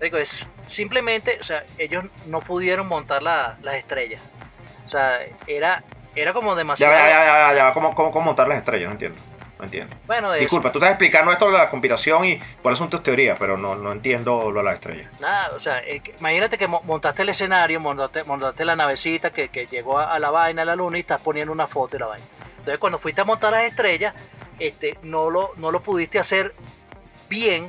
Digo, 0.00 0.18
es 0.18 0.50
simplemente, 0.66 1.38
o 1.40 1.44
sea, 1.44 1.64
ellos 1.78 2.04
no 2.26 2.40
pudieron 2.40 2.88
montar 2.88 3.22
la- 3.22 3.56
las 3.62 3.76
estrellas. 3.76 4.20
O 4.84 4.88
sea, 4.88 5.18
era, 5.46 5.82
era 6.14 6.32
como 6.34 6.50
Ya, 6.52 6.56
demasiado. 6.58 6.92
ya, 6.92 7.08
ya, 7.08 7.24
ya, 7.24 7.54
ya, 7.68 7.72
¿Cómo, 7.72 7.94
cómo, 7.94 8.10
cómo 8.10 8.26
montar 8.26 8.48
las 8.48 8.58
estrellas? 8.58 8.88
No 8.88 8.92
entiendo. 8.92 9.18
No 9.62 9.66
entiendo. 9.66 9.94
Bueno, 10.08 10.28
de 10.32 10.38
eso. 10.38 10.42
Disculpa, 10.46 10.72
tú 10.72 10.78
estás 10.78 10.90
explicando 10.90 11.30
esto 11.30 11.46
de 11.46 11.52
la 11.52 11.68
conspiración 11.70 12.24
y 12.24 12.40
por 12.60 12.72
eso 12.72 12.80
son 12.80 12.90
tus 12.90 13.00
teorías, 13.00 13.36
pero 13.38 13.56
no, 13.56 13.76
no 13.76 13.92
entiendo 13.92 14.50
lo 14.50 14.58
de 14.58 14.64
las 14.64 14.74
estrellas. 14.74 15.08
Nada, 15.20 15.52
o 15.54 15.60
sea, 15.60 15.78
es 15.78 16.02
que- 16.02 16.16
imagínate 16.18 16.58
que 16.58 16.66
mo- 16.66 16.82
montaste 16.84 17.22
el 17.22 17.28
escenario, 17.28 17.78
montaste, 17.78 18.24
montaste 18.24 18.64
la 18.64 18.74
navecita 18.74 19.30
que, 19.32 19.50
que 19.50 19.66
llegó 19.66 20.00
a, 20.00 20.12
a 20.14 20.18
la 20.18 20.30
vaina, 20.32 20.62
a 20.62 20.64
la 20.64 20.74
luna, 20.74 20.96
y 20.96 21.02
estás 21.02 21.20
poniendo 21.20 21.52
una 21.52 21.68
foto 21.68 21.92
de 21.92 22.00
la 22.00 22.06
vaina. 22.08 22.26
Entonces, 22.58 22.78
cuando 22.80 22.98
fuiste 22.98 23.20
a 23.20 23.24
montar 23.24 23.52
las 23.52 23.62
estrellas, 23.62 24.14
este, 24.58 24.98
no, 25.02 25.30
lo, 25.30 25.52
no 25.58 25.70
lo 25.70 25.80
pudiste 25.80 26.18
hacer 26.18 26.56
bien 27.28 27.68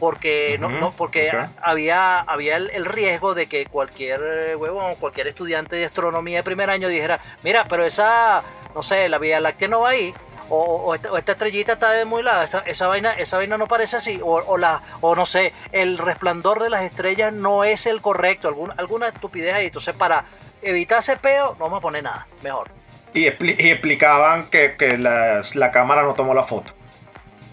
porque, 0.00 0.56
no, 0.58 0.68
no, 0.80 0.90
porque 0.92 1.30
había, 1.62 2.18
había 2.20 2.56
el, 2.56 2.70
el 2.70 2.84
riesgo 2.84 3.34
de 3.34 3.46
que 3.46 3.66
cualquier 3.66 4.20
eh, 4.22 4.56
huevón, 4.56 4.94
cualquier 4.96 5.26
estudiante 5.26 5.76
de 5.76 5.84
astronomía 5.86 6.38
de 6.38 6.42
primer 6.44 6.68
año 6.70 6.88
dijera, 6.88 7.18
mira, 7.42 7.64
pero 7.68 7.84
esa, 7.84 8.42
no 8.74 8.82
sé, 8.82 9.08
la 9.08 9.18
Vía 9.18 9.40
Láctea 9.40 9.68
no 9.68 9.80
va 9.80 9.90
ahí. 9.90 10.12
O, 10.48 10.58
o 10.62 10.94
esta, 10.94 11.10
o 11.12 11.16
esta 11.18 11.32
estrellita 11.32 11.72
está 11.72 11.90
de 11.90 12.04
muy 12.04 12.22
lado, 12.22 12.42
esa, 12.42 12.60
esa 12.60 12.86
vaina, 12.86 13.12
esa 13.14 13.36
vaina 13.36 13.58
no 13.58 13.66
parece 13.66 13.96
así, 13.96 14.20
o, 14.22 14.34
o 14.34 14.56
la, 14.58 14.80
o 15.00 15.16
no 15.16 15.26
sé, 15.26 15.52
el 15.72 15.98
resplandor 15.98 16.62
de 16.62 16.70
las 16.70 16.82
estrellas 16.82 17.32
no 17.32 17.64
es 17.64 17.86
el 17.86 18.00
correcto, 18.00 18.46
alguna, 18.48 18.74
alguna 18.78 19.08
estupidez 19.08 19.54
ahí. 19.54 19.66
Entonces, 19.66 19.96
para 19.96 20.24
evitar 20.62 21.00
ese 21.00 21.16
peo, 21.16 21.52
no 21.58 21.64
vamos 21.64 21.78
a 21.78 21.80
poner 21.80 22.02
nada, 22.04 22.26
mejor. 22.42 22.70
Y, 23.12 23.24
expli- 23.26 23.56
y 23.58 23.70
explicaban 23.70 24.48
que, 24.50 24.76
que 24.76 24.98
las- 24.98 25.56
la 25.56 25.72
cámara 25.72 26.02
no 26.02 26.14
tomó 26.14 26.32
la 26.34 26.42
foto. 26.44 26.72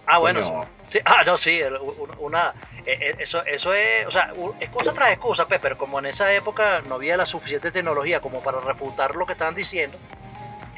Ah, 0.06 0.20
bueno, 0.20 0.42
Coño. 0.42 0.64
sí. 0.64 0.68
Sí, 0.94 1.00
Ah, 1.06 1.24
no, 1.26 1.36
sí, 1.40 1.60
una, 2.20 2.54
eh, 2.86 2.98
eh, 3.02 3.16
eso, 3.18 3.44
eso 3.46 3.74
es, 3.74 4.06
o 4.06 4.12
sea, 4.12 4.32
excusa 4.60 4.94
tras 4.94 5.10
excusa, 5.10 5.48
pe, 5.48 5.58
pero 5.58 5.76
como 5.76 5.98
en 5.98 6.06
esa 6.06 6.32
época 6.32 6.84
no 6.88 6.96
había 6.96 7.18
la 7.18 7.26
suficiente 7.26 7.72
tecnología 7.72 8.20
como 8.20 8.42
para 8.44 8.60
refutar 8.60 9.16
lo 9.16 9.26
que 9.26 9.32
estaban 9.32 9.56
diciendo, 9.56 9.98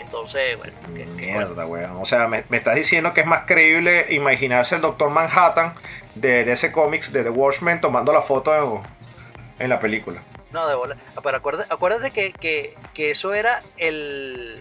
entonces, 0.06 0.58
bueno, 0.58 0.74
que- 0.96 1.04
que- 1.06 1.12
Mierda, 1.34 1.66
weón. 1.66 1.98
O 1.98 2.06
sea, 2.06 2.28
me, 2.28 2.44
me 2.50 2.58
estás 2.58 2.76
diciendo 2.76 3.14
que 3.14 3.22
es 3.22 3.28
más 3.28 3.42
creíble 3.46 4.06
imaginarse 4.10 4.76
el 4.76 4.82
Doctor 4.82 5.10
Manhattan 5.10 5.74
de, 6.16 6.44
de 6.46 6.52
ese 6.54 6.72
cómics 6.72 7.12
de 7.12 7.24
The 7.24 7.30
Watchmen 7.30 7.82
tomando 7.82 8.14
la 8.14 8.22
foto 8.22 8.56
en, 8.56 9.64
en 9.64 9.70
la 9.70 9.80
película. 9.80 10.22
No, 10.52 10.68
de 10.68 10.76
bola. 10.76 10.96
Ah, 11.16 11.20
Pero 11.22 11.38
acuérdate, 11.38 11.74
acuérdate 11.74 12.12
que, 12.12 12.32
que- 12.32 12.76
que 12.94 13.12
eso 13.12 13.34
era 13.34 13.62
el 13.78 14.58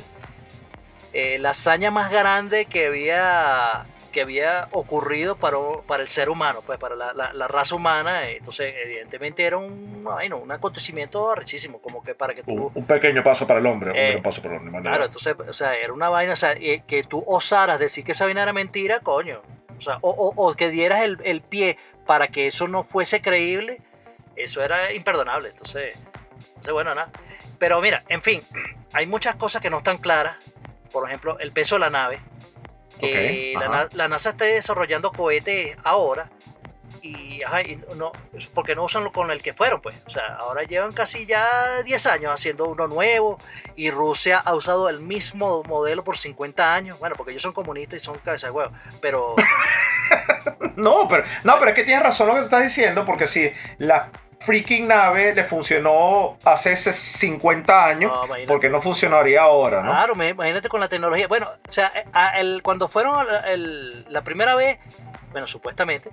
eh, 1.12 1.38
la 1.38 1.50
hazaña 1.50 1.92
más 1.92 2.10
grande 2.10 2.64
que 2.66 2.86
había 2.86 3.86
que 4.14 4.22
había 4.22 4.68
ocurrido 4.72 5.36
para, 5.36 5.58
para 5.86 6.02
el 6.02 6.08
ser 6.08 6.30
humano, 6.30 6.62
pues 6.64 6.78
para 6.78 6.94
la, 6.96 7.12
la- 7.12 7.34
la 7.34 7.48
raza 7.48 7.74
humana. 7.74 8.26
Entonces, 8.30 8.72
evidentemente 8.82 9.44
era 9.44 9.58
un, 9.58 10.02
bueno, 10.04 10.38
un 10.38 10.50
acontecimiento 10.50 11.30
arrechísimo, 11.30 11.80
como 11.82 12.02
que 12.02 12.14
para 12.14 12.32
que 12.34 12.42
tú... 12.42 12.52
Un, 12.52 12.72
un 12.74 12.86
pequeño 12.86 13.22
paso 13.22 13.46
para 13.46 13.58
el 13.60 13.66
hombre, 13.66 13.90
un 13.90 13.96
Eh, 13.96 14.00
pequeño 14.06 14.22
paso 14.22 14.40
para 14.40 14.54
el 14.56 14.60
hombre. 14.62 14.80
Claro, 14.82 15.04
entonces, 15.04 15.34
o 15.46 15.52
sea, 15.52 15.76
era 15.76 15.92
una 15.92 16.08
vaina, 16.08 16.32
o 16.32 16.36
sea, 16.36 16.52
eh, 16.52 16.82
que 16.86 17.02
tú 17.04 17.22
osaras 17.26 17.78
decir 17.78 18.04
que 18.04 18.12
esa 18.12 18.24
vaina 18.24 18.42
era 18.44 18.54
mentira, 18.54 19.00
coño. 19.00 19.42
O 19.76 19.80
sea, 19.82 19.98
o, 20.00 20.10
o- 20.10 20.32
o 20.48 20.54
que 20.54 20.70
dieras 20.70 21.02
el, 21.02 21.18
el 21.24 21.42
pie 21.42 21.76
para 22.06 22.28
que 22.28 22.46
eso 22.46 22.68
no 22.68 22.84
fuese 22.84 23.20
creíble, 23.20 23.82
eso 24.36 24.62
era 24.62 24.92
imperdonable. 24.92 25.48
Entonces, 25.48 25.96
entonces, 26.48 26.72
bueno, 26.72 26.94
nada. 26.94 27.10
Pero 27.58 27.80
mira, 27.80 28.04
en 28.08 28.22
fin, 28.22 28.40
hay 28.92 29.06
muchas 29.06 29.34
cosas 29.36 29.60
que 29.60 29.70
no 29.70 29.78
están 29.78 29.98
claras. 29.98 30.36
Por 30.92 31.08
ejemplo, 31.08 31.36
el 31.40 31.50
peso 31.50 31.74
de 31.74 31.80
la 31.80 31.90
nave. 31.90 32.20
Que 32.98 33.54
Ok, 33.56 33.94
la, 33.94 34.08
NASA 34.08 34.30
está 34.30 34.44
desarrollando 34.44 35.12
cohetes 35.12 35.76
ahora. 35.84 36.30
Y, 37.02 37.42
ajá, 37.42 37.60
y 37.60 37.82
no, 37.96 38.12
porque 38.54 38.74
no 38.74 38.84
usan 38.84 39.04
lo 39.04 39.12
con 39.12 39.30
el 39.30 39.42
que 39.42 39.52
fueron, 39.52 39.80
pues. 39.80 39.94
O 40.06 40.10
sea, 40.10 40.36
ahora 40.36 40.62
llevan 40.62 40.92
casi 40.92 41.26
ya 41.26 41.44
10 41.84 42.06
años 42.06 42.32
haciendo 42.32 42.66
uno 42.66 42.86
nuevo. 42.86 43.38
Y 43.76 43.90
Rusia 43.90 44.38
ha 44.38 44.54
usado 44.54 44.88
el 44.88 45.00
mismo 45.00 45.62
modelo 45.64 46.02
por 46.02 46.16
50 46.16 46.74
años. 46.74 46.98
Bueno, 46.98 47.14
porque 47.16 47.32
ellos 47.32 47.42
son 47.42 47.52
comunistas 47.52 48.00
y 48.00 48.04
son 48.04 48.16
cabeza 48.18 48.46
de 48.46 48.52
huevo. 48.52 48.72
Pero, 49.02 49.34
No, 50.76 51.06
pero, 51.08 51.24
no, 51.44 51.54
pero 51.58 51.70
es 51.70 51.74
que 51.74 51.84
tienes 51.84 52.02
razón 52.02 52.26
lo 52.28 52.34
que 52.34 52.40
te 52.40 52.44
estás 52.46 52.62
diciendo, 52.62 53.04
porque 53.06 53.26
si 53.26 53.52
la 53.78 54.10
freaking 54.44 54.86
nave 54.86 55.34
le 55.34 55.44
funcionó 55.44 56.36
hace 56.44 56.72
ese 56.72 56.92
50 56.92 57.84
años, 57.86 58.12
No, 58.12 58.28
porque 58.46 58.68
no 58.68 58.80
funcionaría 58.80 59.42
ahora, 59.42 59.82
¿no? 59.82 59.90
claro, 59.90 60.14
me- 60.14 60.28
imagínate 60.30 60.68
con 60.68 60.80
la 60.80 60.88
tecnología. 60.88 61.26
Bueno, 61.28 61.46
o 61.68 61.72
sea, 61.72 61.90
eh, 61.94 62.04
el- 62.40 62.62
cuando 62.62 62.88
fueron 62.88 63.26
la, 63.26 63.40
el- 63.52 64.04
la 64.12 64.22
primera 64.22 64.54
vez, 64.54 64.78
bueno, 65.32 65.46
supuestamente, 65.46 66.10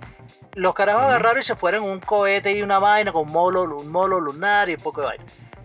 los 0.54 0.74
carajos 0.74 1.02
agarraron 1.04 1.38
y 1.40 1.42
se 1.42 1.54
fueron 1.56 1.84
un 1.84 2.00
cohete 2.00 2.52
y 2.52 2.62
una 2.62 2.78
vaina 2.78 3.12
con 3.12 3.28
molo, 3.28 3.62
un 3.64 3.90
molo 3.90 4.18
lunar 4.20 4.68
y 4.70 4.74
un 4.74 4.80
poco 4.80 5.00
de 5.02 5.06
vaina. 5.08 5.24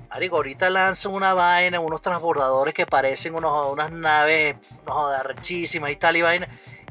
Marico, 0.09 0.37
ahorita 0.37 0.69
lanzan 0.69 1.13
una 1.13 1.33
vaina, 1.33 1.79
unos 1.79 2.01
transbordadores 2.01 2.73
que 2.73 2.85
parecen 2.85 3.35
unos, 3.35 3.67
unas 3.71 3.91
naves 3.91 4.55
no, 4.85 5.07
arrechísimas 5.07 5.91
y 5.91 5.95
tal 5.97 6.15
y 6.15 6.21
vaina. 6.21 6.47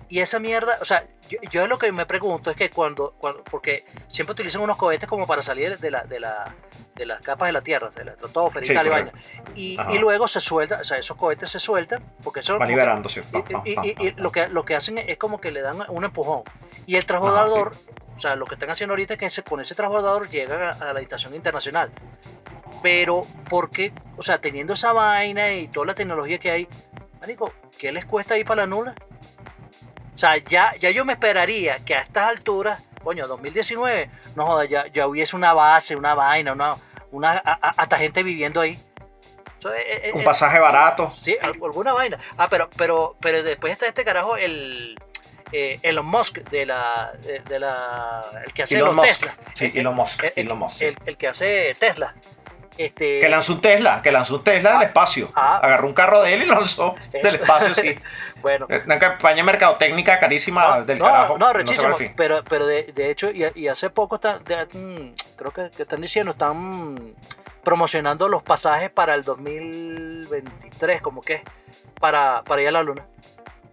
Y 0.08 0.20
esa 0.20 0.38
mierda, 0.38 0.78
o 0.80 0.84
sea, 0.84 1.04
yo, 1.28 1.38
yo 1.50 1.66
lo 1.66 1.78
que 1.78 1.90
me 1.90 2.06
pregunto 2.06 2.50
es 2.50 2.56
que 2.56 2.70
cuando, 2.70 3.14
cuando, 3.18 3.42
porque 3.44 3.84
siempre 4.08 4.32
utilizan 4.32 4.62
unos 4.62 4.76
cohetes 4.76 5.08
como 5.08 5.26
para 5.26 5.42
salir 5.42 5.78
de 5.78 5.90
la, 5.90 6.04
de 6.04 6.20
la, 6.20 6.54
de 6.94 7.06
las 7.06 7.20
capas 7.22 7.48
de 7.48 7.52
la 7.52 7.60
Tierra, 7.60 7.90
de 7.90 8.04
la 8.04 8.12
estratosfera 8.12 8.64
y 8.64 8.68
Sí, 8.68 8.75
tal 8.75 8.86
y 8.86 8.90
vaina. 8.90 9.12
Y, 9.56 9.76
y 9.90 9.98
luego 9.98 10.28
se 10.28 10.40
suelta, 10.40 10.78
o 10.80 10.84
sea, 10.84 10.98
esos 10.98 11.16
cohetes 11.16 11.50
se 11.50 11.58
sueltan, 11.58 12.04
porque 12.22 12.40
eso 12.40 12.56
Va 12.58 12.66
que- 12.66 12.72
liberándose. 12.72 13.22
Pa, 13.22 13.42
y, 13.64 13.72
y- 14.06 14.10
lo 14.12 14.30
que 14.30 14.48
lo 14.48 14.64
que 14.64 14.76
hacen 14.76 14.98
es 14.98 15.16
como 15.18 15.40
que 15.40 15.50
le 15.50 15.60
dan 15.60 15.78
un 15.88 16.04
empujón. 16.04 16.42
Y 16.86 16.94
el 16.94 17.04
transbordador, 17.04 17.75
o 18.16 18.20
sea, 18.20 18.36
lo 18.36 18.46
que 18.46 18.54
están 18.54 18.70
haciendo 18.70 18.92
ahorita 18.92 19.14
es 19.14 19.34
que 19.36 19.42
con 19.42 19.60
ese 19.60 19.75
transbordador 19.75 20.30
llegan 20.30 20.62
a, 20.62 20.70
a 20.70 20.92
la 20.92 21.00
estación 21.00 21.34
internacional. 21.34 21.90
Pero, 22.82 23.26
¿por 23.50 23.70
qué? 23.70 23.92
O 24.16 24.22
sea, 24.22 24.40
teniendo 24.40 24.75
esa 24.75 24.92
vaina 24.92 25.52
y 25.52 25.66
toda 25.68 25.86
la 25.86 25.94
tecnología 25.94 26.38
que 26.38 26.50
hay, 26.50 26.68
Marico, 27.20 27.52
¿qué 27.78 27.90
les 27.90 28.04
cuesta 28.04 28.38
ir 28.38 28.46
para 28.46 28.62
la 28.62 28.66
nula? 28.68 28.94
O 30.16 30.18
sea, 30.18 30.38
ya, 30.38 30.75
ya 30.80 30.90
yo 30.90 31.04
me 31.04 31.12
esperaría 31.12 31.85
que 31.85 31.94
a 31.94 32.00
estas 32.00 32.28
alturas, 32.30 32.82
coño, 33.04 33.28
2019, 33.28 34.11
no 34.35 34.46
joda, 34.46 34.64
ya, 34.64 34.87
ya 34.87 35.06
hubiese 35.06 35.37
una 35.37 35.52
base, 35.52 35.94
una 35.94 36.14
vaina, 36.14 36.52
una, 36.54 36.76
una, 37.12 37.32
a- 37.32 37.58
a- 37.61 37.75
hasta 37.76 37.99
gente 37.99 38.23
viviendo 38.23 38.62
ahí. 38.62 38.82
Eso 39.58 39.73
es- 39.75 40.04
es- 40.04 40.12
Un 40.14 40.20
es- 40.20 40.26
pasaje 40.26 40.58
barato. 40.58 41.12
Sí, 41.12 41.37
al- 41.42 41.50
alguna 41.62 41.92
vaina. 41.92 42.18
Ah, 42.38 42.49
pero, 42.49 42.70
pero, 42.76 43.16
pero 43.20 43.42
después 43.42 43.73
está 43.73 43.87
este 43.87 44.04
carajo, 44.04 44.37
el 44.38 44.99
eh, 45.52 45.78
Elon 45.82 46.06
Musk, 46.06 46.38
de 46.50 46.64
la, 46.66 47.12
de, 47.23 47.38
de 47.40 47.61
la, 47.61 48.25
el 48.44 48.52
que 48.54 48.62
hace 48.64 48.76
Elon 48.76 48.87
los 48.88 48.96
Musk. 48.96 49.08
Tesla. 49.08 49.37
Sí, 49.54 49.66
El- 49.66 49.78
Elon 49.80 49.94
Musk, 49.94 50.25
El, 50.25 50.32
el- 50.35 50.46
Elon 50.46 50.58
Musk, 50.58 50.78
sí. 50.78 50.85
el 51.04 51.16
que 51.18 51.28
hace 51.28 51.76
Tesla. 51.78 52.14
Este, 52.78 53.21
Que 53.21 53.28
lanzó 53.28 53.54
un 53.54 53.61
Tesla, 53.62 54.02
que 54.02 54.12
lanzó 54.12 54.37
un 54.37 54.45
Tesla 54.45 54.73
del 54.73 54.80
Ah, 54.80 54.85
espacio. 54.85 55.30
ah. 55.35 55.61
Agarró 55.62 55.87
un 55.88 55.95
carro 55.95 56.21
de 56.23 56.35
él 56.35 56.42
y 56.42 56.47
lo 56.47 56.54
lanzó 56.56 56.95
Eso. 57.12 57.26
del 57.26 57.40
espacio, 57.40 57.75
sí. 57.75 57.99
bueno, 58.42 58.66
Una 58.85 58.99
campaña 58.99 59.42
mercadotécnica 59.45 60.18
carísima 60.18 60.78
no, 60.78 60.85
del 60.85 60.99
no, 60.99 61.04
carajo. 61.06 61.38
no, 61.38 61.52
rechísimo. 61.52 61.97
pero, 62.16 62.45
pero 62.45 62.66
de, 62.66 62.83
de 62.85 63.11
hecho, 63.11 63.30
y, 63.30 63.47
y 63.54 63.68
hace 63.68 63.88
poco 63.90 64.16
está- 64.16 64.38
de- 64.40 64.66
mm, 64.66 65.14
creo 65.37 65.52
que, 65.52 65.71
que 65.71 65.83
están 65.85 66.00
diciendo, 66.02 66.33
están 66.33 67.14
promocionando 67.64 68.28
los 68.28 68.42
pasajes 68.42 68.90
para 68.90 69.14
el 69.14 69.25
2023, 69.25 71.00
como 71.00 71.21
que 71.23 71.42
para, 72.00 72.42
para 72.45 72.62
ir 72.62 72.68
a 72.68 72.73
la 72.73 72.83
luna. 72.83 73.06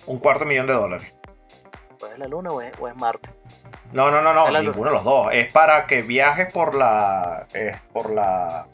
Un 0.05 0.19
cuarto 0.19 0.45
millón 0.45 0.67
de 0.67 0.73
dólares. 0.73 1.13
Pues 1.99 2.13
es 2.13 2.19
la 2.19 2.27
luna 2.27 2.51
o 2.51 2.61
es, 2.61 2.71
o 2.79 2.87
es 2.87 2.95
Marte. 2.95 3.29
No, 3.91 4.09
no, 4.09 4.21
no, 4.21 4.33
no, 4.33 4.49
ninguno 4.61 4.89
de 4.89 4.95
los 4.95 5.03
dos. 5.03 5.27
Es 5.31 5.51
para 5.53 5.85
que 5.85 6.01
viajes 6.01 6.51
por 6.51 6.73
la. 6.73 7.45
Es 7.53 7.77
por 7.93 8.09
la. 8.11 8.65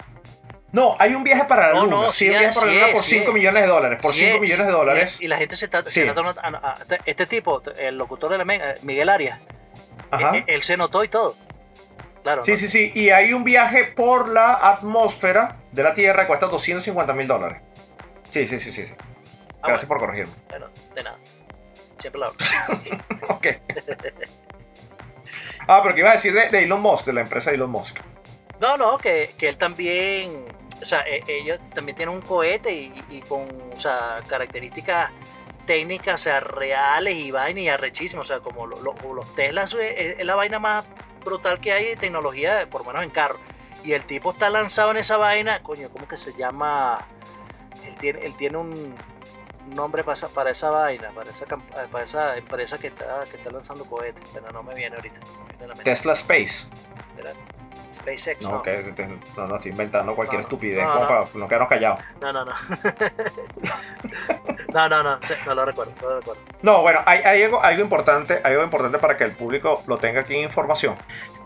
No, 0.71 0.95
hay 0.99 1.15
un 1.15 1.23
viaje 1.23 1.45
para 1.45 1.69
la 1.69 1.73
No, 1.73 1.85
luna. 1.85 1.95
no, 1.97 2.11
sí, 2.11 2.17
sí 2.19 2.25
un 2.25 2.29
viaje 2.31 2.45
es, 2.49 2.55
para 2.57 2.67
la 2.71 2.73
luna 2.79 2.91
por 2.93 3.01
sí 3.01 3.09
5 3.15 3.27
es. 3.27 3.33
millones 3.33 3.63
de 3.63 3.67
dólares. 3.69 3.99
Por 4.01 4.13
Sí, 4.13 4.19
5 4.19 4.35
es, 4.35 4.41
millones 4.41 4.67
de 4.67 4.71
dólares. 4.73 5.17
Y, 5.19 5.27
la 5.27 5.37
gente 5.37 5.55
se 5.55 5.65
está, 5.65 5.83
se 5.83 6.01
está 6.01 6.13
tomando- 6.13 6.41
a- 6.41 6.47
a- 6.71 6.77
este- 6.81 6.99
este 7.05 7.25
tipo, 7.25 7.61
el 7.77 7.97
locutor 7.97 8.29
de 8.31 8.37
la 8.37 8.45
Mega, 8.45 8.75
Miguel 8.83 9.09
Arias, 9.09 9.39
Ajá. 10.11 10.35
eh, 10.35 10.39
eh, 10.39 10.43
él 10.47 10.61
se 10.63 10.77
notó 10.77 11.03
y 11.03 11.07
todo. 11.07 11.35
Claro. 12.23 12.43
Sí, 12.43 12.51
¿no? 12.51 12.57
sí, 12.57 12.67
sí. 12.69 12.91
Y 12.93 13.09
hay 13.09 13.33
un 13.33 13.43
viaje 13.43 13.85
por 13.85 14.27
la 14.29 14.53
atmósfera 14.53 15.55
de 15.71 15.81
la 15.83 15.93
Tierra 15.93 16.23
que 16.23 16.27
cuesta 16.27 16.45
250 16.47 17.13
mil 17.13 17.25
dólares. 17.27 17.61
Sí, 18.29 18.47
sí, 18.47 18.59
sí, 18.59 18.71
sí. 18.71 18.85
sí. 18.85 18.93
Ah, 19.61 19.69
Gracias 19.69 19.87
bueno, 19.87 19.87
por 19.87 19.99
corregirme. 19.99 20.33
bueno, 20.49 20.67
de 20.93 21.03
nada. 21.03 21.17
Siempre 21.99 22.21
hago. 22.23 22.35
Ok. 23.29 23.47
ah, 25.67 25.79
pero 25.83 25.95
que 25.95 26.01
iba 26.01 26.09
a 26.09 26.13
decir 26.13 26.33
de, 26.33 26.49
de 26.49 26.63
Elon 26.63 26.81
Musk, 26.81 27.05
de 27.05 27.13
la 27.13 27.21
empresa 27.21 27.51
Elon 27.51 27.69
Musk. 27.69 27.97
No, 28.59 28.77
no, 28.77 28.97
que, 28.97 29.33
que 29.37 29.47
él 29.49 29.57
también, 29.57 30.45
o 30.81 30.85
sea, 30.85 31.01
eh, 31.07 31.23
ellos 31.27 31.59
también 31.73 31.95
tienen 31.95 32.15
un 32.15 32.21
cohete 32.21 32.71
y, 32.73 32.93
y 33.09 33.21
con, 33.21 33.47
o 33.75 33.79
sea, 33.79 34.21
características 34.27 35.11
técnicas, 35.65 36.15
o 36.21 36.23
sea, 36.23 36.39
reales 36.39 37.15
y 37.15 37.31
vaina 37.31 37.59
y 37.61 37.69
arrechísimas, 37.69 38.25
o 38.25 38.27
sea, 38.27 38.39
como 38.39 38.65
lo- 38.65 38.81
lo- 38.81 39.13
los 39.13 39.35
Teslas 39.35 39.73
es, 39.73 40.17
es 40.19 40.25
la 40.25 40.35
vaina 40.35 40.57
más 40.59 40.83
brutal 41.23 41.59
que 41.59 41.73
hay 41.73 41.85
de 41.85 41.95
tecnología, 41.95 42.67
por 42.69 42.81
lo 42.81 42.87
menos 42.87 43.03
en 43.03 43.09
carro. 43.09 43.39
Y 43.83 43.93
el 43.93 44.03
tipo 44.03 44.31
está 44.31 44.49
lanzado 44.49 44.91
en 44.91 44.97
esa 44.97 45.17
vaina, 45.17 45.61
coño, 45.61 45.89
¿cómo 45.89 46.07
que 46.07 46.17
se 46.17 46.33
llama? 46.33 47.05
Él 47.85 47.95
tiene, 47.97 48.25
él 48.25 48.35
tiene 48.35 48.57
un 48.57 48.95
nombre 49.75 50.03
para 50.03 50.13
esa, 50.15 50.27
para 50.29 50.49
esa 50.51 50.69
vaina, 50.71 51.09
para 51.11 51.29
esa, 51.29 51.45
camp- 51.45 51.69
para 51.91 52.03
esa 52.03 52.35
empresa 52.37 52.77
que 52.79 52.87
está, 52.87 53.23
que 53.29 53.37
está 53.37 53.51
lanzando 53.51 53.85
cohetes, 53.85 54.23
pero 54.33 54.49
no 54.51 54.63
me 54.63 54.73
viene 54.73 54.95
ahorita. 54.95 55.19
no 55.19 55.43
me 55.43 55.49
viene 55.49 55.67
la 55.67 55.75
mente. 55.75 55.83
Tesla 55.83 56.13
Space. 56.13 56.65
Espera, 57.11 57.33
SpaceX, 57.93 58.43
No, 58.45 58.51
no. 58.51 58.63
que, 58.63 58.93
que- 58.95 59.07
no, 59.37 59.47
no, 59.47 59.55
estoy 59.55 59.71
inventando 59.71 60.15
cualquier 60.15 60.41
No, 60.41 60.47
estupidez 60.47 60.83
No, 60.85 60.93
como 60.93 61.07
para 61.07 61.25
no 61.33 61.47
quedarnos 61.47 61.69
callados. 61.69 61.99
No, 62.21 62.33
no, 62.33 62.45
no. 62.45 62.53
no, 64.73 64.89
no, 64.89 65.03
no, 65.03 65.19
sí, 65.23 65.33
no 65.45 65.55
lo 65.55 65.65
recuerdo, 65.65 65.93
no 66.01 66.09
lo 66.09 66.19
recuerdo. 66.19 66.41
No, 66.61 66.81
bueno, 66.81 67.01
hay, 67.05 67.19
hay 67.23 67.43
algo, 67.43 67.61
algo 67.63 67.81
importante, 67.81 68.39
hay 68.43 68.51
algo 68.53 68.63
importante 68.63 68.97
para 68.99 69.17
que 69.17 69.23
el 69.23 69.31
público 69.31 69.83
lo 69.87 69.97
tenga 69.97 70.21
aquí 70.21 70.35
en 70.35 70.43
información. 70.43 70.95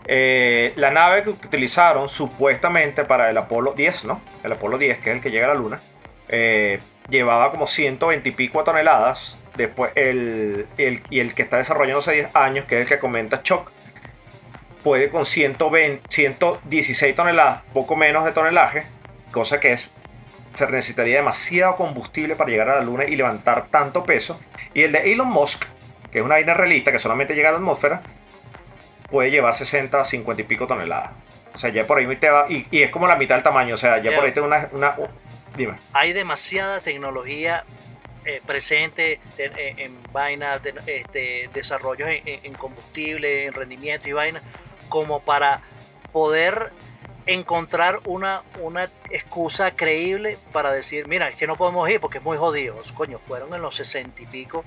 Eh, 0.06 0.72
la 0.76 0.90
nave 0.90 1.22
que 1.24 1.30
utilizaron 1.30 2.08
supuestamente 2.08 3.04
para 3.04 3.30
el 3.30 3.38
Apolo 3.38 3.72
10, 3.72 4.04
¿no? 4.04 4.20
El 4.42 4.52
Apolo 4.52 4.76
10, 4.76 4.98
que 4.98 5.10
es 5.10 5.16
el 5.16 5.22
que 5.22 5.30
llega 5.30 5.46
a 5.46 5.48
la 5.48 5.54
Luna, 5.54 5.80
eh, 6.28 6.78
llevaba 7.08 7.50
como 7.50 7.66
120 7.66 8.28
y 8.28 8.32
pico 8.32 8.62
toneladas. 8.64 9.38
Después, 9.56 9.92
el, 9.94 10.66
el- 10.76 11.02
y 11.10 11.20
el 11.20 11.34
que 11.34 11.42
está 11.42 11.56
desarrollando 11.58 12.00
hace 12.00 12.12
10 12.12 12.34
años, 12.36 12.64
que 12.66 12.74
es 12.76 12.82
el 12.82 12.88
que 12.88 12.98
comenta 12.98 13.42
Choc, 13.42 13.70
puede 14.84 15.08
con 15.08 15.26
120, 15.26 16.02
116 16.08 17.14
toneladas, 17.14 17.62
poco 17.72 17.96
menos 17.96 18.24
de 18.24 18.30
tonelaje, 18.32 18.84
cosa 19.32 19.58
que 19.58 19.72
es 19.72 19.90
se 20.54 20.66
necesitaría 20.68 21.16
demasiado 21.16 21.74
combustible 21.74 22.36
para 22.36 22.48
llegar 22.48 22.68
a 22.68 22.76
la 22.76 22.82
luna 22.82 23.04
y 23.06 23.16
levantar 23.16 23.66
tanto 23.70 24.04
peso. 24.04 24.40
Y 24.72 24.82
el 24.82 24.92
de 24.92 25.12
Elon 25.12 25.26
Musk, 25.26 25.64
que 26.12 26.18
es 26.20 26.24
una 26.24 26.36
vaina 26.36 26.54
realista 26.54 26.92
que 26.92 27.00
solamente 27.00 27.34
llega 27.34 27.48
a 27.48 27.52
la 27.52 27.58
atmósfera, 27.58 28.02
puede 29.10 29.30
llevar 29.32 29.54
60, 29.54 30.04
50 30.04 30.42
y 30.42 30.44
pico 30.44 30.66
toneladas. 30.68 31.10
O 31.54 31.58
sea, 31.58 31.70
ya 31.70 31.86
por 31.86 31.98
ahí 31.98 32.16
te 32.16 32.28
va. 32.30 32.46
Y, 32.48 32.66
y 32.70 32.82
es 32.82 32.90
como 32.90 33.06
la 33.08 33.16
mitad 33.16 33.34
del 33.34 33.42
tamaño. 33.44 33.74
O 33.74 33.78
sea, 33.78 33.98
ya 34.00 34.14
por 34.14 34.24
ahí 34.24 34.32
tengo 34.32 34.46
una. 34.46 34.68
una 34.72 34.94
uh, 34.98 35.08
dime. 35.56 35.74
Hay 35.92 36.12
demasiada 36.12 36.80
tecnología 36.80 37.64
eh, 38.24 38.40
presente 38.46 39.20
en, 39.38 39.78
en 39.78 39.98
vainas, 40.12 40.62
de, 40.62 40.74
este, 40.86 41.48
desarrollos 41.52 42.08
en- 42.08 42.22
en 42.44 42.54
combustible, 42.54 43.46
en 43.46 43.52
rendimiento 43.54 44.08
y 44.08 44.12
vainas, 44.12 44.42
como 44.88 45.20
para 45.20 45.60
poder 46.12 46.72
encontrar 47.26 48.00
una, 48.04 48.42
una 48.60 48.90
excusa 49.10 49.74
creíble 49.74 50.36
para 50.52 50.72
decir, 50.72 51.08
mira, 51.08 51.28
es 51.28 51.36
que 51.36 51.46
no 51.46 51.56
podemos 51.56 51.88
ir 51.88 51.98
porque 52.00 52.18
es 52.18 52.24
muy 52.24 52.36
jodido. 52.36 52.76
Coño, 52.94 53.18
fueron 53.26 53.54
en 53.54 53.62
los 53.62 53.74
60 53.76 54.22
y 54.22 54.26
pico. 54.26 54.64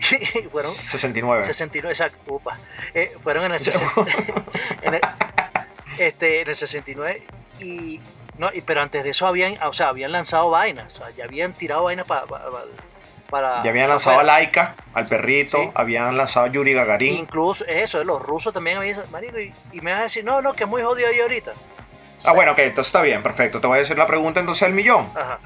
fueron 0.52 0.72
69. 0.74 1.44
69, 1.44 1.92
exacto, 1.92 2.18
upa. 2.34 2.58
Eh, 2.94 3.16
fueron 3.22 3.44
en 3.46 3.52
el, 3.52 3.60
60 3.60 3.92
en 4.82 4.94
el- 4.94 5.00
este, 5.98 6.42
en 6.42 6.48
el 6.48 6.54
69 6.56 7.22
y 7.60 8.00
no, 8.38 8.50
y, 8.54 8.60
pero 8.60 8.82
antes 8.82 9.02
de 9.02 9.10
eso 9.10 9.26
habían, 9.26 9.60
o 9.64 9.72
sea, 9.72 9.88
habían 9.88 10.12
lanzado 10.12 10.48
vainas, 10.50 10.94
o 10.94 10.96
sea, 10.98 11.10
ya 11.10 11.24
habían 11.24 11.52
tirado 11.54 11.82
vainas 11.84 12.06
pa- 12.06 12.24
pa- 12.26 12.48
pa- 12.50 12.64
para 13.30 13.62
Ya 13.62 13.70
habían 13.70 13.88
lanzado 13.88 14.20
a. 14.20 14.22
Laika, 14.22 14.74
al 14.94 15.06
perrito, 15.06 15.58
Sí. 15.58 15.70
habían 15.74 16.16
lanzado 16.16 16.46
a 16.46 16.48
Yuri 16.48 16.72
Gagarin. 16.74 17.16
Incluso 17.16 17.64
eso, 17.66 18.02
los 18.04 18.20
rusos 18.22 18.52
también 18.52 18.78
habían, 18.78 19.00
marico, 19.10 19.38
y, 19.38 19.52
y 19.72 19.80
me 19.80 19.92
vas 19.92 20.00
a 20.00 20.02
decir, 20.04 20.24
no, 20.24 20.40
no, 20.42 20.52
que 20.54 20.64
es 20.64 20.68
muy 20.68 20.82
jodido 20.82 21.08
ahí 21.08 21.20
ahorita. 21.20 21.52
Ah, 22.24 22.32
bueno, 22.32 22.52
ok, 22.52 22.58
entonces 22.60 22.88
está 22.88 23.02
bien, 23.02 23.22
perfecto. 23.22 23.60
Te 23.60 23.66
voy 23.66 23.76
a 23.76 23.80
decir 23.80 23.96
la 23.96 24.06
pregunta 24.06 24.40
entonces 24.40 24.62
al 24.64 24.72
millón. 24.72 25.08
Ajá. 25.14 25.38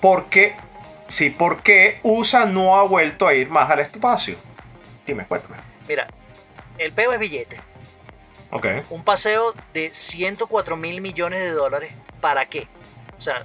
¿Por 0.00 0.26
qué? 0.26 0.54
Sí, 1.08 1.30
¿por 1.30 1.62
qué 1.62 1.98
USA 2.02 2.44
no 2.44 2.78
ha 2.78 2.82
vuelto 2.84 3.26
a 3.26 3.34
ir 3.34 3.48
más 3.50 3.68
al 3.70 3.80
espacio? 3.80 4.36
Dime, 5.06 5.26
cuéntame. 5.26 5.56
Mira, 5.88 6.06
el 6.76 6.92
peo 6.92 7.12
es 7.12 7.18
billete. 7.18 7.58
Ok. 8.50 8.66
Un 8.90 9.02
paseo 9.02 9.54
de 9.72 9.90
104 9.92 10.76
mil 10.76 11.00
millones 11.00 11.40
de 11.40 11.50
dólares, 11.50 11.90
¿para 12.20 12.46
qué? 12.46 12.68
O 13.16 13.20
sea, 13.20 13.44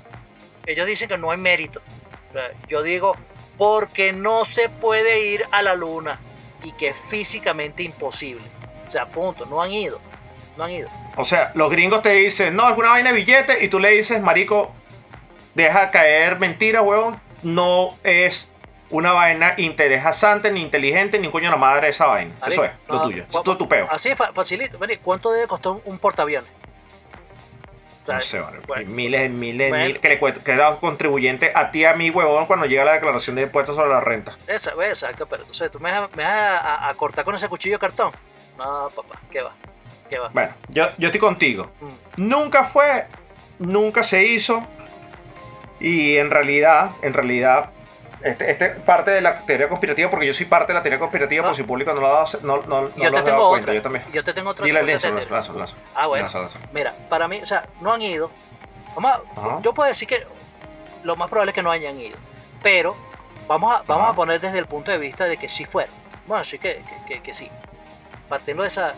ellos 0.66 0.86
dicen 0.86 1.10
que 1.10 1.18
no 1.18 1.32
hay 1.32 1.38
mérito. 1.38 1.82
Yo 2.68 2.84
digo, 2.84 3.16
porque 3.58 4.14
no 4.14 4.46
se 4.46 4.70
puede 4.70 5.26
ir 5.28 5.46
a 5.52 5.62
la 5.62 5.76
luna 5.76 6.20
y 6.64 6.72
que 6.74 6.90
es 6.90 6.96
físicamente 7.10 7.84
imposible. 7.84 8.44
O 8.88 8.92
sea, 8.92 9.06
punto, 9.08 9.46
no 9.46 9.62
han 9.62 9.72
ido. 9.72 10.00
No 10.58 10.64
han 10.66 10.72
ido. 10.72 10.90
O 11.16 11.24
sea, 11.24 11.52
los 11.56 11.70
gringos 11.72 12.02
te 12.04 12.10
dicen, 12.10 12.56
no, 12.56 12.70
es 12.70 12.78
una 12.78 12.90
vaina 12.90 13.12
de 13.12 13.16
billete, 13.16 13.64
y 13.64 13.68
tú 13.70 13.80
le 13.80 13.90
dices, 13.90 14.22
marico, 14.22 14.72
deja 15.56 15.90
caer 15.90 16.40
mentira, 16.40 16.82
huevón, 16.82 17.20
no 17.42 17.96
es 18.04 18.48
una 18.90 19.12
vaina 19.12 19.56
interesante, 19.58 20.52
ni 20.52 20.62
inteligente, 20.62 21.18
ni 21.18 21.26
un 21.28 21.32
coño 21.32 21.46
de 21.46 21.52
la 21.52 21.58
madre 21.58 21.90
esa 21.90 22.06
vaina. 22.06 22.34
Marico, 22.40 22.64
Eso 22.64 22.72
es, 22.72 22.80
lo 22.88 22.96
no, 22.96 23.04
tuyo. 23.06 23.26
cu- 23.32 23.38
Es 23.40 23.44
todo 23.44 23.58
tu 23.58 23.68
peo. 23.68 23.88
Así, 23.90 24.14
fa- 24.16 24.32
facilito. 24.34 24.78
¿Cuánto 25.02 25.32
debe 25.32 25.48
costar 25.48 25.72
un, 25.74 25.82
un 25.86 25.98
portaaviones? 25.98 26.50
No 28.08 28.20
sé, 28.20 28.40
vale. 28.40 28.60
bueno, 28.68 28.92
miles, 28.92 29.32
miles, 29.32 29.70
bueno. 29.70 29.86
miles, 29.86 30.00
que 30.02 30.10
le 30.10 30.20
cuesta, 30.20 30.44
que 30.44 30.52
era 30.52 30.76
contribuyente 30.78 31.52
a 31.56 31.72
ti, 31.72 31.86
a 31.86 31.94
mi 31.94 32.10
huevón, 32.10 32.46
cuando 32.48 32.66
llega 32.66 32.84
la 32.84 32.94
declaración 32.94 33.36
de 33.38 33.44
impuestos 33.44 33.76
sobre 33.78 33.90
la 33.90 34.02
renta. 34.02 34.34
Esa, 34.48 34.74
saca, 34.96 35.26
pero 35.26 35.44
entonces 35.44 35.72
tú 35.72 35.80
me 35.80 35.90
vas, 35.92 36.02
a- 36.02 36.18
me 36.18 36.24
vas 36.24 36.34
a, 36.34 36.58
a- 36.60 36.90
a 36.90 36.94
cortar 36.96 37.24
con 37.24 37.34
ese 37.36 37.48
cuchillo 37.48 37.76
de 37.76 37.80
cartón. 37.80 38.12
No, 38.58 38.90
papá, 38.96 39.20
¿qué 39.32 39.42
va? 39.42 39.54
¿Qué 40.10 40.20
va? 40.20 40.30
Bueno, 40.34 40.54
yo, 40.70 40.90
yo 40.98 41.08
estoy 41.08 41.22
contigo. 41.22 41.72
Mm. 41.80 42.28
Nunca 42.28 42.64
fue, 42.66 43.06
nunca 43.60 44.04
se 44.04 44.24
hizo. 44.24 44.62
Y 45.80 46.18
en 46.18 46.30
realidad, 46.30 46.92
en 47.02 47.14
realidad, 47.14 47.70
este, 48.24 48.52
este 48.52 48.66
es 48.68 48.80
parte 48.80 49.12
de 49.12 49.22
la 49.22 49.40
teoría 49.40 49.68
conspirativa, 49.70 50.10
porque 50.10 50.26
yo 50.28 50.34
soy 50.34 50.46
parte 50.46 50.72
de 50.74 50.80
la 50.80 50.84
teoría 50.84 51.00
conspirativa, 51.00 51.42
No. 51.44 51.50
por 51.50 51.56
si 51.56 51.62
el 51.62 51.68
público 51.68 51.94
no 51.94 52.02
lo 52.02 52.08
ha 52.08 52.24
dado, 52.24 52.40
no, 52.42 52.62
no, 52.64 52.90
yo 52.90 52.94
te 52.96 53.00
tengo 53.02 53.22
dado 53.24 53.38
otra. 53.48 53.50
cuenta, 53.50 53.74
yo 53.74 53.82
también. 53.82 54.06
Yo 54.14 54.24
te 54.24 54.34
tengo 54.34 54.50
otra. 54.52 54.66
Dile, 54.66 54.84
lanza, 54.84 55.10
teoría. 55.10 55.28
lanza, 55.30 55.54
lanza. 55.54 55.76
Ah, 55.96 56.08
bueno. 56.08 56.30
Mira, 56.74 56.94
para 57.10 57.28
mí, 57.28 57.40
o 57.42 57.46
sea, 57.46 57.66
no 57.82 57.92
han 57.94 58.02
ido. 58.02 58.32
Vamos 58.96 59.12
a- 59.38 59.60
yo 59.62 59.74
puedo 59.74 59.88
decir 59.88 60.08
que 60.08 60.26
lo 61.04 61.16
más 61.16 61.30
probable 61.30 61.52
es 61.52 61.56
que 61.56 61.64
no 61.64 61.72
hayan 61.72 62.00
ido. 62.00 62.18
Pero 62.62 62.96
vamos 63.48 63.74
a, 63.76 63.84
vamos 63.88 64.10
a 64.10 64.14
poner 64.14 64.40
desde 64.40 64.58
el 64.60 64.66
punto 64.68 64.92
de 64.92 64.98
vista 64.98 65.26
de 65.26 65.38
que 65.38 65.50
sí 65.50 65.66
fueron. 65.66 65.94
Bueno, 66.28 66.46
sí 66.46 66.60
que, 66.60 66.82
que, 67.08 67.16
que- 67.16 67.22
que 67.22 67.34
sí. 67.34 67.50
Partiendo 68.30 68.64
de 68.64 68.70
esa. 68.70 68.94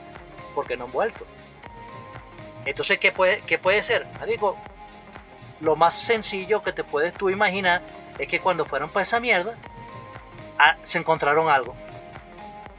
Porque 0.54 0.78
no 0.78 0.86
han 0.86 0.92
vuelto. 0.92 1.26
Entonces, 2.66 3.00
¿qué 3.00 3.12
puede, 3.12 3.42
qué 3.42 3.58
puede 3.58 3.84
ser? 3.84 4.06
Marico, 4.20 4.58
lo 5.62 5.76
más 5.76 5.94
sencillo 5.96 6.62
que 6.64 6.72
te 6.74 6.84
puedes 6.84 7.14
tú 7.14 7.30
imaginar 7.30 7.82
es 8.20 8.28
que 8.28 8.40
cuando 8.40 8.66
fueron 8.66 8.90
para 8.90 9.04
esa 9.04 9.20
mierda, 9.20 9.56
ah, 10.60 10.76
se 10.84 10.98
encontraron 10.98 11.50
algo. 11.50 11.76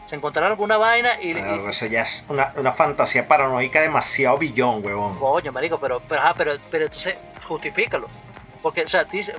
Se 0.07 0.15
encontraron 0.15 0.53
alguna 0.53 0.77
vaina 0.77 1.21
y, 1.21 1.31
y- 1.31 1.35
Pero 1.35 1.69
eso 1.69 1.87
ya 1.87 2.03
es 2.03 2.25
una, 2.29 2.53
una 2.57 2.71
fantasía 2.73 3.27
paranoica 3.27 3.81
demasiado 3.81 4.39
billón, 4.39 4.85
huevón. 4.85 5.19
Coño, 5.19 5.51
marico, 5.53 5.79
pero, 5.81 6.01
pero, 6.09 6.21
ajá, 6.21 6.35
pero, 6.35 6.53
pero 6.71 6.85
entonces 6.85 7.17
justifícalo. 7.49 8.07
Porque, 8.63 8.83
o 8.83 8.89
sea, 8.89 9.05
dice, 9.05 9.35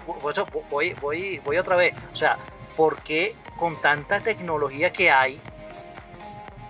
voy, 0.69 0.93
voy, 1.01 1.39
voy 1.39 1.57
otra 1.57 1.75
vez. 1.77 1.93
O 2.13 2.15
sea, 2.15 2.37
¿por 2.75 3.01
qué 3.01 3.35
con 3.55 3.79
tanta 3.81 4.19
tecnología 4.19 4.91
que 4.93 5.09
hay, 5.09 5.39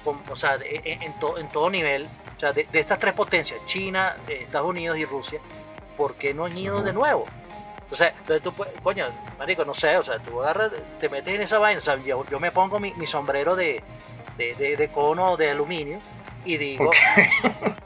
con- 0.04 0.22
o 0.30 0.36
sea, 0.36 0.58
en, 0.64 1.02
en 1.02 1.14
to- 1.20 1.38
en 1.38 1.50
todo 1.50 1.70
nivel, 1.70 2.08
o 2.38 2.40
sea, 2.40 2.54
de, 2.54 2.66
de 2.72 2.80
estas 2.80 3.00
tres 3.00 3.14
potencias, 3.14 3.60
China, 3.66 4.16
eh, 4.28 4.40
Estados 4.44 4.68
Unidos 4.70 4.98
y 4.98 5.06
Rusia, 5.06 5.40
¿por 5.98 6.16
qué 6.16 6.34
no 6.36 6.46
han 6.46 6.56
ido 6.58 6.84
de 6.84 6.94
nuevo? 6.94 7.26
O 7.90 7.96
sea, 7.96 8.10
entonces 8.10 8.42
tú 8.44 8.52
puedes, 8.54 8.74
coño, 8.82 9.06
marico, 9.40 9.64
no 9.64 9.74
sé, 9.74 9.96
o 9.98 10.04
sea, 10.04 10.20
tú 10.20 10.42
agarras, 10.42 10.72
te 11.00 11.08
metes 11.10 11.36
en 11.36 11.42
esa 11.42 11.58
vaina, 11.60 11.80
o 11.80 11.82
sea, 11.82 11.96
yo, 11.98 12.26
yo 12.30 12.40
me 12.40 12.52
pongo 12.52 12.80
mi, 12.80 12.94
mi 12.96 13.08
sombrero 13.08 13.56
de, 13.56 13.82
de, 14.38 14.54
de- 14.56 14.76
de 14.76 14.90
cono 14.90 15.38
de 15.38 15.52
aluminio 15.52 16.00
y 16.44 16.58
digo, 16.58 16.92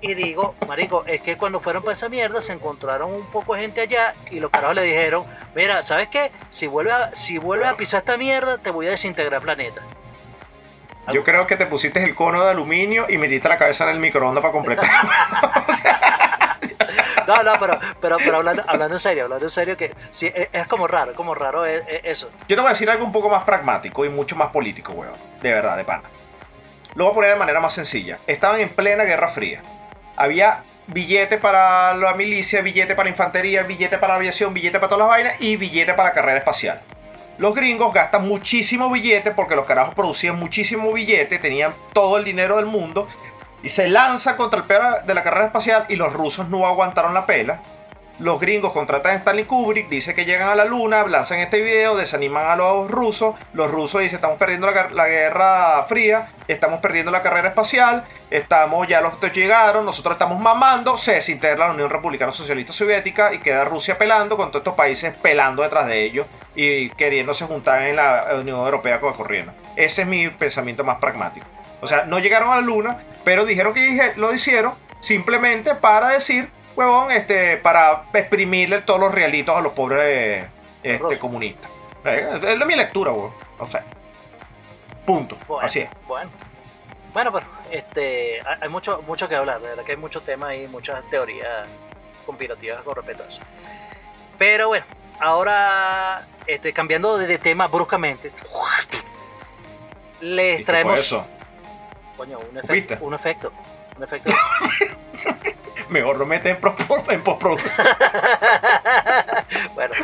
y 0.02 0.14
digo, 0.16 0.56
marico, 0.68 1.04
es 1.08 1.22
que 1.22 1.38
cuando 1.38 1.60
fueron 1.60 1.84
para 1.84 1.94
esa 1.94 2.10
mierda 2.10 2.42
se 2.42 2.54
encontraron 2.54 3.12
un 3.14 3.26
poco 3.28 3.56
de 3.56 3.62
gente 3.62 3.82
allá 3.82 4.14
y 4.32 4.40
los 4.40 4.50
carajos 4.52 4.76
le 4.76 4.84
dijeron, 4.84 5.24
mira, 5.56 5.82
¿sabes 5.84 6.08
qué? 6.10 6.32
Si 6.50 6.68
vuelves 6.68 6.94
a, 6.94 7.16
si 7.16 7.38
vuelves 7.38 7.68
a 7.70 7.78
pisar 7.78 8.00
esta 8.00 8.18
mierda, 8.18 8.58
te 8.58 8.70
voy 8.72 8.88
a 8.88 8.92
desintegrar 8.92 9.42
planeta. 9.42 9.82
Yo 11.12 11.24
creo 11.24 11.48
que 11.48 11.58
te 11.58 11.66
pusiste 11.66 12.04
el 12.04 12.14
cono 12.16 12.44
de 12.44 12.52
aluminio 12.52 13.08
y 13.10 13.18
metiste 13.18 13.50
la 13.50 13.58
cabeza 13.58 13.84
en 13.86 13.92
el 13.92 14.00
microondas 14.00 14.42
para 14.44 14.52
completar. 14.52 14.88
No, 17.28 17.44
no, 17.44 17.54
pero, 17.60 17.80
pero, 18.00 18.18
pero 18.18 18.38
hablando, 18.38 18.64
hablando 18.68 18.96
en 18.96 19.00
serio, 19.00 19.24
hablando 19.24 19.46
en 19.46 19.50
serio, 19.50 19.78
que 19.78 19.94
sí, 20.12 20.32
es, 20.54 20.68
como 20.68 20.88
raro, 20.88 21.14
como 21.14 21.36
raro 21.36 21.66
es- 21.66 21.84
es 21.88 22.02
eso. 22.04 22.30
Yo 22.48 22.56
te 22.56 22.62
voy 22.62 22.68
a 22.68 22.74
decir 22.74 22.90
algo 22.90 23.06
un 23.06 23.12
poco 23.12 23.30
más 23.30 23.44
pragmático 23.44 24.06
y 24.06 24.10
mucho 24.10 24.36
más 24.36 24.50
político, 24.52 24.94
weón. 24.94 25.14
De 25.42 25.54
verdad, 25.54 25.78
de 25.78 25.84
pana. 25.84 26.04
Lo 26.96 27.06
voy 27.06 27.12
a 27.12 27.16
poner 27.16 27.30
de 27.32 27.36
manera 27.38 27.60
más 27.60 27.74
sencilla. 27.74 28.18
Estaban 28.28 28.60
en 28.60 28.70
plena 28.70 29.04
Guerra 29.06 29.30
Fría. 29.30 29.62
Había 30.18 30.64
billete 30.88 31.38
para 31.38 31.94
la 31.96 32.14
milicia, 32.14 32.62
billete 32.62 32.96
para 32.96 33.08
infantería, 33.10 33.64
billete 33.64 33.98
para 33.98 34.16
aviación, 34.16 34.54
billete 34.54 34.78
para 34.80 34.90
todas 34.90 35.00
las 35.00 35.10
vainas 35.10 35.42
y 35.42 35.56
billete 35.56 35.94
para 35.94 36.12
carrera 36.12 36.38
espacial. 36.38 36.82
Los 37.38 37.56
gringos 37.56 37.94
gastan 37.94 38.28
muchísimo 38.28 38.90
billete 38.92 39.32
porque 39.32 39.56
los 39.56 39.66
carajos 39.66 39.96
producían 39.96 40.36
muchísimo 40.36 40.92
billete, 40.92 41.40
tenían 41.40 41.74
todo 41.94 42.18
el 42.18 42.26
dinero 42.26 42.58
del 42.58 42.66
mundo 42.66 43.08
y 43.64 43.70
se 43.70 43.88
lanzan 43.88 44.36
contra 44.36 44.60
el 44.60 44.66
peor 44.66 45.04
de 45.04 45.14
la 45.14 45.24
carrera 45.24 45.46
espacial 45.46 45.86
y 45.90 45.96
los 45.96 46.14
rusos 46.14 46.50
no 46.50 46.66
aguantaron 46.66 47.14
la 47.14 47.26
pela. 47.26 47.60
Los 48.20 48.40
gringos 48.40 48.72
contratan 48.72 49.14
a 49.14 49.16
Stanley 49.16 49.46
Kubrick, 49.46 49.90
dice 49.90 50.14
que 50.14 50.26
llegan 50.26 50.50
a 50.50 50.54
la 50.54 50.66
luna, 50.66 51.04
lanzan 51.08 51.40
este 51.40 51.60
video, 51.60 51.96
desaniman 51.96 52.52
a 52.52 52.56
los 52.56 52.90
rusos. 52.90 53.34
Los 53.54 53.72
rusos 53.72 54.02
dicen, 54.02 54.18
estamos 54.18 54.38
perdiendo 54.38 54.70
la, 54.70 54.90
la 54.92 55.08
guerra 55.08 55.84
fría, 55.90 56.30
estamos 56.48 56.82
perdiendo 56.82 57.10
la 57.10 57.24
carrera 57.24 57.50
espacial, 57.50 58.04
estamos, 58.30 58.88
ya 58.88 59.02
los 59.02 59.20
llegaron, 59.34 59.86
nosotros 59.86 60.14
estamos 60.14 60.40
mamando, 60.40 60.98
se 60.98 61.14
desintegra 61.14 61.68
la 61.68 61.74
Unión 61.74 61.90
Republicana 61.90 62.32
Socialista 62.32 62.74
Soviética 62.74 63.34
y 63.34 63.40
queda 63.40 63.64
Rusia 63.64 63.98
pelando 63.98 64.38
con 64.38 64.50
todos 64.50 64.62
estos 64.62 64.76
países 64.76 65.16
pelando 65.18 65.64
detrás 65.64 65.88
de 65.88 66.04
ellos 66.04 66.28
y 66.56 66.92
queriéndose 66.92 67.46
juntar 67.46 67.82
en 67.84 67.96
la 67.96 68.28
Unión 68.40 68.60
Europea 68.60 69.00
con 69.00 69.14
corriendo. 69.14 69.52
Ese 69.76 70.04
es 70.04 70.08
mi 70.08 70.30
pensamiento 70.30 70.84
más 70.84 71.00
pragmático. 71.00 71.48
O 71.82 71.88
sea, 71.88 72.06
no 72.06 72.20
llegaron 72.20 72.52
a 72.52 72.58
la 72.58 72.62
luna, 72.62 72.98
pero 73.24 73.46
dijeron 73.46 73.74
que 73.74 74.14
lo 74.16 74.34
hicieron 74.34 74.74
simplemente 75.00 75.76
para 75.76 76.10
decir, 76.10 76.50
huevón, 76.76 77.12
este, 77.12 77.58
para 77.58 78.04
exprimirle 78.14 78.82
todos 78.82 79.00
los 79.00 79.14
realitos 79.14 79.56
a 79.56 79.62
los 79.62 79.74
pobres 79.74 80.46
este, 80.84 81.20
comunistas. 81.20 81.70
Eh, 82.06 82.40
Es 82.42 82.66
mi 82.66 82.76
lectura, 82.76 83.12
huevón. 83.12 83.34
O 83.60 83.68
sea, 83.68 83.84
punto. 85.06 85.38
Bueno, 85.48 85.66
Así 85.66 85.80
es. 85.80 85.90
Bueno, 86.08 86.30
bueno 87.14 87.32
pero 87.32 87.46
este, 87.72 88.42
hay 88.62 88.70
mucho, 88.70 89.02
mucho 89.04 89.28
que 89.28 89.36
hablar, 89.36 89.62
de 89.62 89.70
verdad 89.70 89.84
que 89.84 89.92
hay 89.92 89.98
muchos 89.98 90.24
temas 90.24 90.56
y 90.56 90.68
muchas 90.68 91.08
teorías 91.10 91.68
conspirativas 92.26 92.82
con 92.82 92.96
respecto 92.96 93.24
a 93.24 93.28
eso. 93.28 93.42
Pero 94.38 94.70
bueno, 94.70 94.86
ahora 95.20 96.26
este, 96.48 96.74
cambiando 96.74 97.18
de, 97.18 97.38
tema 97.38 97.68
bruscamente, 97.68 98.32
les 100.22 100.60
¿Y 100.60 100.64
qué 100.64 100.66
fue 100.66 100.66
traemos 100.66 101.00
eso? 101.00 101.26
Coño, 102.22 102.38
un, 102.38 102.56
efecto, 102.56 102.98
un 103.02 103.16
efecto, 103.16 103.52
un 103.98 104.04
efecto. 104.04 104.32
Mejor 105.90 106.20
lo 106.20 106.28
mete 106.28 106.52
en, 106.52 106.60
en 107.10 107.24
postproducción. 107.24 107.74
bueno, 109.74 109.96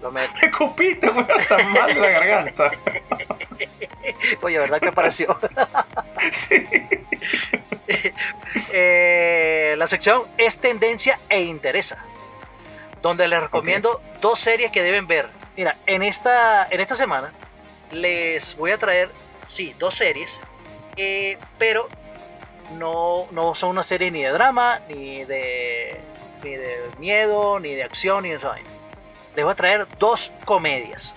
lo 0.00 0.10
meto. 0.10 0.34
Me 0.34 0.40
escupiste, 0.48 1.08
weón, 1.08 1.28
tan 1.48 1.72
mal 1.72 1.94
de 1.94 2.00
la 2.00 2.08
garganta. 2.08 2.72
Oye, 4.42 4.58
¿verdad 4.58 4.80
que 4.80 4.88
apareció? 4.88 5.38
Sí. 6.32 6.66
Eh, 8.72 9.76
la 9.78 9.86
sección 9.86 10.24
es 10.38 10.58
tendencia 10.58 11.20
e 11.28 11.42
interesa, 11.42 12.04
donde 13.00 13.28
les 13.28 13.40
recomiendo 13.40 14.02
dos 14.20 14.40
series 14.40 14.72
que 14.72 14.82
deben 14.82 15.06
ver. 15.06 15.28
Mira, 15.56 15.76
en 15.86 16.02
esta, 16.02 16.66
en 16.68 16.80
esta 16.80 16.96
semana 16.96 17.32
les 17.92 18.56
voy 18.56 18.72
a 18.72 18.78
traer, 18.78 19.08
sí, 19.46 19.72
dos 19.78 19.94
series, 19.94 20.42
eh, 20.96 21.38
pero 21.58 21.88
no, 22.78 23.26
no 23.30 23.54
son 23.54 23.70
una 23.70 23.82
serie 23.82 24.10
ni 24.10 24.22
de 24.22 24.30
drama, 24.30 24.80
ni 24.88 25.24
de, 25.24 26.00
ni 26.42 26.54
de 26.54 26.90
miedo, 26.98 27.60
ni 27.60 27.74
de 27.74 27.82
acción, 27.82 28.24
ni 28.24 28.30
de 28.30 28.36
eso. 28.36 28.52
Les 29.34 29.44
voy 29.44 29.52
a 29.52 29.56
traer 29.56 29.86
dos 29.98 30.32
comedias. 30.44 31.14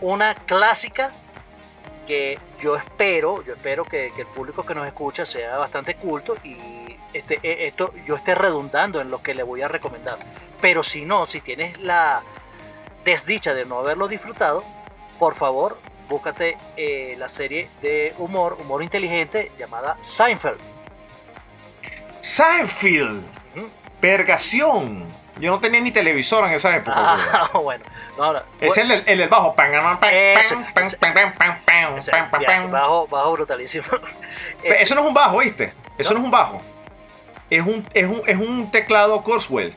Una 0.00 0.34
clásica 0.34 1.12
que 2.06 2.38
yo 2.60 2.76
espero, 2.76 3.42
yo 3.42 3.54
espero 3.54 3.84
que, 3.84 4.12
que 4.14 4.22
el 4.22 4.28
público 4.28 4.64
que 4.64 4.74
nos 4.74 4.86
escucha 4.86 5.26
sea 5.26 5.56
bastante 5.56 5.96
culto 5.96 6.36
y 6.44 6.96
este, 7.12 7.40
eh, 7.42 7.66
esto 7.66 7.92
yo 8.04 8.16
esté 8.16 8.34
redundando 8.34 9.00
en 9.00 9.10
lo 9.10 9.22
que 9.22 9.34
le 9.34 9.42
voy 9.42 9.62
a 9.62 9.68
recomendar. 9.68 10.18
Pero 10.60 10.82
si 10.82 11.04
no, 11.04 11.26
si 11.26 11.40
tienes 11.40 11.78
la 11.80 12.22
desdicha 13.04 13.54
de 13.54 13.64
no 13.64 13.78
haberlo 13.78 14.08
disfrutado, 14.08 14.64
por 15.18 15.34
favor, 15.34 15.78
búscate 16.08 16.56
eh, 16.76 17.14
la 17.18 17.28
serie 17.28 17.68
de 17.82 18.14
humor, 18.18 18.56
humor 18.60 18.82
inteligente 18.82 19.52
llamada 19.58 19.96
Seinfeld. 20.00 20.58
Seinfeld. 22.20 23.22
Ujú. 23.56 23.70
Vergación. 24.00 25.04
Yo 25.38 25.50
no 25.50 25.60
tenía 25.60 25.80
ni 25.80 25.90
televisor 25.90 26.46
en 26.48 26.54
esa 26.54 26.74
época. 26.74 26.94
Ah, 26.96 27.50
bueno, 27.62 27.84
no, 28.16 28.34
Es 28.60 28.76
el 28.78 28.88
del, 28.88 29.04
el 29.06 29.18
del 29.18 29.28
bajo. 29.28 29.54
Bajo, 32.70 33.06
bajo 33.06 33.32
brutalísimo. 33.32 33.84
Eh, 34.62 34.78
Eso 34.80 34.94
no 34.94 35.02
es 35.02 35.06
un 35.08 35.14
bajo, 35.14 35.38
¿viste? 35.38 35.72
Eso 35.98 36.10
¿No? 36.10 36.18
no 36.18 36.20
es 36.20 36.24
un 36.24 36.30
bajo. 36.30 36.62
Es 37.50 37.64
un, 37.64 37.86
es 37.94 38.04
un, 38.06 38.22
es 38.26 38.36
un 38.38 38.70
teclado 38.70 39.22
Kurzweil. 39.22 39.76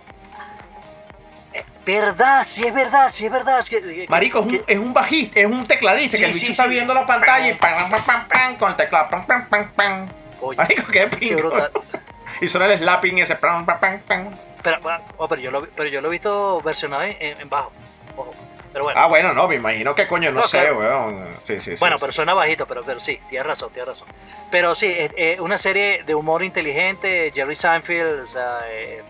Verdad, 1.91 2.43
sí 2.45 2.65
es 2.65 2.73
verdad, 2.73 3.09
sí 3.11 3.25
es 3.25 3.31
verdad. 3.31 3.61
sí, 3.63 3.75
que- 3.79 4.05
Marico, 4.09 4.39
es 4.39 4.45
un, 4.45 4.61
es 4.67 4.77
un 4.77 4.93
bajista, 4.93 5.39
es 5.39 5.45
un 5.45 5.65
tecladista 5.65 6.17
Sí, 6.17 6.23
que 6.23 6.29
el 6.29 6.33
sí, 6.35 6.39
bicho 6.41 6.51
está 6.51 6.63
sí. 6.65 6.69
viendo 6.69 6.93
la 6.93 7.05
pantalla 7.05 7.47
y 7.47 7.53
pam, 7.55 7.89
pam, 7.89 8.03
pam, 8.03 8.27
pam, 8.27 8.57
con 8.57 8.69
el 8.71 8.75
teclado. 8.77 9.09
Pam, 9.09 9.25
pam, 9.25 9.45
pam, 9.49 9.71
pam. 9.71 10.07
Oye, 10.41 10.57
Marico, 10.57 10.91
qué 10.91 11.07
pingo. 11.07 11.51
Y 12.41 12.47
suena 12.47 12.67
el 12.71 12.79
slapping 12.79 13.19
ese. 13.19 13.35
Pam, 13.35 13.65
pam, 13.65 13.79
pam, 13.79 13.99
pam. 14.07 14.29
Pero, 14.63 14.77
oh, 15.17 15.27
pero, 15.27 15.41
yo 15.41 15.51
lo, 15.51 15.65
pero 15.69 15.89
yo 15.89 15.99
lo 16.01 16.07
he 16.07 16.11
visto 16.11 16.61
versionado 16.61 17.03
en, 17.03 17.17
en- 17.21 17.49
bajo. 17.49 17.71
Ojo. 18.15 18.33
Pero 18.71 18.83
bueno, 18.85 18.99
Ah, 19.01 19.07
bueno, 19.07 19.33
no, 19.33 19.47
me 19.47 19.55
imagino 19.55 19.95
que 19.95 20.07
coño, 20.07 20.31
no, 20.31 20.41
No, 20.41 20.47
sé, 20.47 20.59
claro. 20.59 20.77
weón. 20.77 21.27
Sí, 21.43 21.55
sí, 21.59 21.71
sí. 21.71 21.75
bueno 21.79 21.95
sí. 21.97 22.01
pero 22.01 22.11
suena 22.13 22.33
bajito, 22.35 22.65
pero, 22.67 22.83
pero 22.83 22.99
sí, 22.99 23.19
tienes 23.27 23.47
razón, 23.47 23.71
tienes 23.73 23.89
razón. 23.89 24.07
Pero 24.51 24.75
sí, 24.75 24.85
es, 24.95 25.11
es 25.17 25.39
una 25.39 25.57
serie 25.57 26.03
de 26.05 26.13
humor 26.15 26.43
inteligente, 26.43 27.31
Jerry 27.33 27.55
Seinfeld, 27.55 28.27
o 28.27 28.29
sea, 28.29 28.59
eh, 28.69 29.01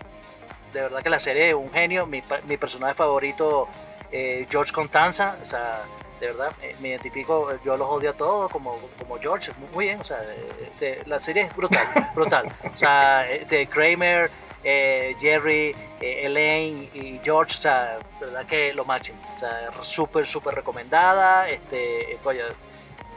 de 0.72 0.82
verdad 0.82 1.02
que 1.02 1.10
la 1.10 1.20
serie 1.20 1.50
es 1.50 1.54
un 1.54 1.70
genio. 1.72 2.06
Mi, 2.06 2.22
mi 2.46 2.56
personaje 2.56 2.94
favorito, 2.94 3.68
eh, 4.12 4.46
George 4.50 4.72
Constanza, 4.72 5.38
o 5.44 5.48
sea, 5.48 5.82
de 6.20 6.26
verdad, 6.26 6.52
eh, 6.62 6.76
me 6.80 6.88
identifico, 6.88 7.50
yo 7.64 7.76
los 7.76 7.88
odio 7.88 8.10
a 8.10 8.12
todos 8.12 8.50
como, 8.50 8.76
como 8.98 9.18
George, 9.18 9.52
muy 9.72 9.86
bien, 9.86 10.00
o 10.00 10.04
sea, 10.04 10.22
este, 10.62 11.02
la 11.06 11.18
serie 11.18 11.44
es 11.44 11.56
brutal, 11.56 12.10
brutal. 12.14 12.52
O 12.72 12.76
sea, 12.76 13.30
este, 13.30 13.66
Kramer, 13.66 14.30
eh, 14.62 15.16
Jerry, 15.18 15.74
Elaine 16.00 16.90
y 16.92 17.20
George, 17.24 17.56
o 17.58 17.60
sea, 17.60 17.98
verdad 18.20 18.44
que 18.46 18.74
lo 18.74 18.84
máximo, 18.84 19.18
o 19.36 19.40
sea, 19.40 19.70
súper, 19.82 20.26
súper 20.26 20.54
recomendada, 20.54 21.48
este, 21.48 22.18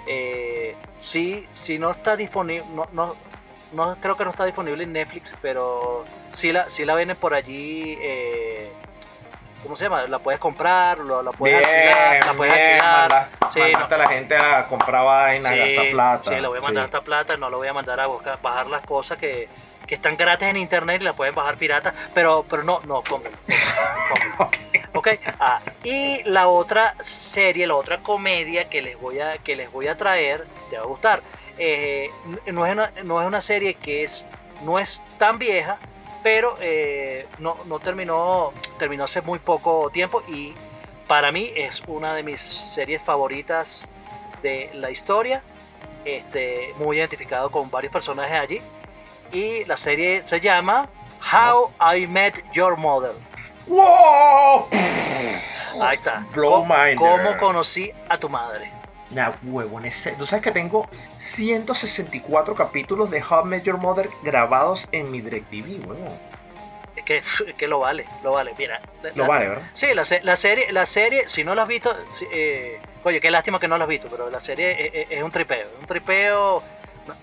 eh, 0.07 0.75
sí, 0.97 1.47
sí 1.53 1.79
no 1.79 1.91
está 1.91 2.15
disponible, 2.15 2.65
no, 2.73 2.87
no, 2.93 3.15
no 3.73 3.95
creo 3.99 4.15
que 4.15 4.23
no 4.25 4.31
está 4.31 4.45
disponible 4.45 4.83
en 4.83 4.93
Netflix, 4.93 5.35
pero 5.41 6.05
sí 6.31 6.51
la, 6.51 6.69
sí 6.69 6.85
la 6.85 6.93
venden 6.93 7.17
por 7.17 7.33
allí, 7.33 7.97
eh, 8.01 8.71
¿cómo 9.63 9.75
se 9.75 9.85
llama? 9.85 10.03
La 10.07 10.19
puedes 10.19 10.39
comprar, 10.39 10.99
lo- 10.99 11.21
la 11.23 11.31
puedes 11.31 11.59
Bien, 11.59 11.69
alquilar, 11.89 12.25
la 12.25 12.33
puedes 12.33 12.53
bien, 12.53 12.67
alquilar. 12.81 13.09
manda- 13.09 13.29
Sí, 13.51 13.59
mandaste 13.59 13.95
a 13.95 13.97
la 13.97 14.07
gente 14.09 14.35
a 14.37 14.67
comprar 14.67 15.05
vainas, 15.05 15.51
Sí, 15.51 15.57
gastar 15.59 15.91
plata. 15.91 16.31
sí, 16.35 16.41
le 16.41 16.47
voy 16.47 16.57
a 16.57 16.61
mandar 16.61 16.83
Sí. 16.83 16.85
esta 16.87 17.01
plata, 17.01 17.37
no 17.37 17.49
lo 17.49 17.57
voy 17.57 17.67
a 17.67 17.73
mandar 17.73 17.99
a 17.99 18.07
buscar, 18.07 18.39
bajar 18.41 18.67
las 18.67 18.81
cosas 18.81 19.17
que, 19.17 19.47
que 19.87 19.95
están 19.95 20.15
gratis 20.17 20.47
en 20.47 20.57
internet 20.57 21.01
y 21.01 21.05
la 21.05 21.13
pueden 21.13 21.35
bajar 21.35 21.57
pirata, 21.57 21.93
pero, 22.13 22.45
pero 22.49 22.63
no, 22.63 22.79
no, 22.85 23.03
compren. 23.03 23.33
Ok. 24.39 24.57
Ok, 24.95 25.07
ah, 25.39 25.59
y 25.83 26.21
la 26.25 26.47
otra 26.47 26.95
serie, 27.01 27.65
la 27.67 27.75
otra 27.75 27.99
comedia 28.01 28.69
que 28.69 28.81
les 28.81 28.99
voy 28.99 29.19
a, 29.19 29.37
que 29.39 29.55
les 29.55 29.71
voy 29.71 29.87
a 29.87 29.97
traer, 29.97 30.45
te 30.69 30.77
va 30.77 30.83
a 30.83 30.85
gustar. 30.85 31.21
Eh, 31.57 32.09
no, 32.51 32.65
es 32.65 32.71
una, 32.71 32.91
no 33.03 33.21
es 33.21 33.27
una 33.27 33.41
serie 33.41 33.75
que 33.75 34.03
es, 34.03 34.25
no 34.63 34.79
es 34.79 35.01
tan 35.17 35.37
vieja, 35.37 35.79
pero 36.23 36.57
eh, 36.61 37.27
no, 37.39 37.57
no 37.65 37.79
terminó, 37.79 38.53
terminó 38.77 39.03
hace 39.03 39.21
muy 39.21 39.39
poco 39.39 39.89
tiempo 39.91 40.23
y 40.27 40.53
para 41.07 41.31
mí 41.31 41.51
es 41.55 41.83
una 41.87 42.15
de 42.15 42.23
mis 42.23 42.41
series 42.41 43.01
favoritas 43.01 43.87
de 44.41 44.71
la 44.73 44.89
historia. 44.89 45.43
Este, 46.05 46.73
muy 46.77 46.97
identificado 46.97 47.49
con 47.49 47.69
varios 47.71 47.93
personajes 47.93 48.33
allí. 48.33 48.61
Y 49.31 49.63
la 49.65 49.77
serie 49.77 50.21
se 50.25 50.39
llama 50.39 50.89
How 51.31 51.71
I 51.95 52.07
Met 52.07 52.43
Your 52.51 52.77
Mother. 52.77 53.13
¡Wow! 53.67 54.67
Ahí 55.81 55.97
está. 55.97 56.25
Blow. 56.33 56.65
¿Cómo 56.97 57.37
conocí 57.37 57.91
a 58.09 58.17
tu 58.17 58.29
madre? 58.29 58.71
Nah, 59.13 59.31
huevón, 59.43 59.85
ese- 59.85 60.13
Tú 60.13 60.25
sabes 60.25 60.43
que 60.43 60.51
tengo 60.51 60.87
164 61.17 62.55
capítulos 62.55 63.09
de 63.11 63.21
How 63.23 63.41
I 63.45 63.45
Met 63.49 63.63
Your 63.63 63.77
Mother 63.77 64.09
grabados 64.23 64.87
en 64.91 65.11
mi 65.11 65.21
DirecTV, 65.21 65.85
huevón. 65.87 66.09
Es 66.95 67.03
que, 67.03 67.17
es 67.47 67.55
que 67.57 67.67
lo 67.67 67.79
vale, 67.79 68.05
lo 68.23 68.31
vale. 68.33 68.53
Mira, 68.57 68.79
Lo 69.15 69.23
la- 69.23 69.27
vale, 69.27 69.47
¿verdad? 69.49 69.63
Sí, 69.73 69.87
la, 69.93 70.03
la 70.23 70.35
serie, 70.35 70.71
la 70.71 70.85
serie, 70.85 71.23
si 71.27 71.43
no 71.43 71.53
la 71.55 71.63
has 71.63 71.67
visto, 71.67 71.95
eh, 72.31 72.79
oye, 73.03 73.19
qué 73.21 73.29
lástima 73.31 73.59
que 73.59 73.67
no 73.67 73.77
la 73.77 73.83
has 73.85 73.89
visto, 73.89 74.07
pero 74.09 74.29
la 74.29 74.39
serie 74.39 74.71
es, 74.87 74.91
es- 75.11 75.17
es 75.17 75.23
un 75.23 75.31
tripeo, 75.31 75.67
un 75.79 75.85
tripeo, 75.85 76.63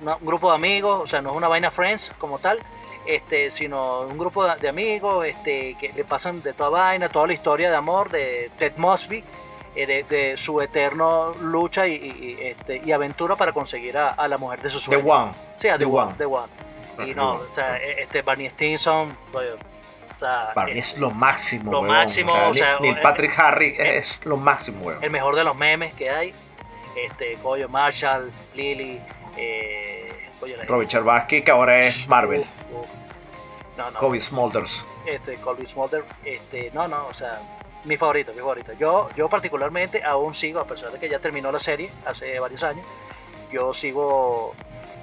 no- 0.03 0.17
un 0.17 0.27
grupo 0.27 0.49
de 0.51 0.55
amigos, 0.57 1.01
o 1.01 1.07
sea, 1.07 1.21
no 1.23 1.31
es 1.31 1.37
una 1.37 1.49
vaina 1.49 1.71
Friends 1.71 2.13
como 2.19 2.39
tal, 2.39 2.59
este, 3.07 3.51
sino 3.51 4.01
un 4.03 4.19
grupo 4.19 4.47
de, 4.47 4.69
amigos, 4.69 5.27
este, 5.27 5.77
que 5.81 5.93
le 5.95 6.05
pasan 6.05 6.43
de 6.43 6.53
toda 6.53 6.69
vaina, 6.71 7.09
toda 7.09 7.27
la 7.27 7.33
historia 7.33 7.71
de 7.71 7.77
amor 7.77 8.11
de 8.11 8.51
Ted 8.59 8.75
Mosby, 8.77 9.25
de, 9.75 10.03
de 10.05 10.37
su 10.37 10.61
eterno 10.61 11.33
lucha 11.41 11.87
y, 11.87 11.95
y- 11.95 12.37
este, 12.41 12.81
y 12.85 12.93
aventura 12.93 13.37
para 13.37 13.53
conseguir 13.53 13.97
a, 13.99 14.09
a 14.11 14.29
la 14.29 14.37
mujer 14.39 14.61
de 14.63 14.69
sus 14.71 14.85
The 14.85 14.97
sueños. 14.97 15.07
One. 15.17 15.33
Sí, 15.57 15.69
a 15.69 15.73
The, 15.79 15.79
The 15.79 15.85
One, 15.87 16.03
One. 16.05 16.15
The 16.19 16.25
One. 16.27 16.49
Ah, 16.99 17.03
Y 17.05 17.09
The 17.11 17.15
no, 17.15 17.33
o 17.35 17.55
sea, 17.55 17.77
este 17.77 18.23
Barney 18.23 18.49
Stinson, 18.51 19.17
o 19.33 19.41
sea, 20.19 20.53
mí 20.67 20.73
es 20.73 20.93
es 20.93 20.99
lo 20.99 21.11
máximo, 21.11 21.71
lo 21.73 21.81
huevón. 21.81 21.97
máximo, 21.97 22.33
o 22.49 22.53
sea, 22.55 22.79
Neil 22.81 22.97
eh, 22.99 23.01
Patrick 23.03 23.39
Harry 23.39 23.75
eh, 23.79 23.99
es 23.99 24.21
lo 24.25 24.37
máximo, 24.37 24.85
huevón. 24.85 25.03
el 25.05 25.11
mejor 25.11 25.35
de 25.37 25.45
los 25.45 25.57
memes 25.57 25.93
que 25.95 26.11
hay. 26.11 26.35
Este, 26.97 27.37
coño, 27.43 27.69
Marshall, 27.69 28.31
Lily, 28.55 29.01
eh, 29.37 30.29
coño, 30.41 30.57
Robert 30.67 30.91
Cherbatsky, 30.91 31.43
que 31.43 31.51
ahora 31.53 31.79
es 31.79 32.07
Marvel. 32.09 32.41
Uf, 32.41 32.63
uf. 32.83 32.87
No, 33.79 33.91
no. 33.93 33.99
Kobe 33.99 34.21
Smulders. 34.21 34.85
Este, 35.07 35.37
Colby 35.37 35.67
Smolder, 35.67 36.05
este, 36.25 36.71
no, 36.75 36.87
no, 36.87 37.07
o 37.07 37.15
sea, 37.15 37.39
mi 37.85 37.97
favorito, 37.97 38.33
mi 38.33 38.39
favorito. 38.39 38.73
Yo, 38.75 39.09
yo 39.17 39.29
particularmente 39.29 40.03
aún 40.05 40.35
sigo, 40.35 40.61
a 40.61 40.65
pesar 40.67 40.91
de 40.91 40.99
que 40.99 41.09
ya 41.09 41.19
terminó 41.19 41.51
la 41.51 41.59
serie 41.59 41.91
hace 42.07 42.39
varios 42.39 42.63
años, 42.63 42.85
yo 43.53 43.73
sigo 43.75 44.55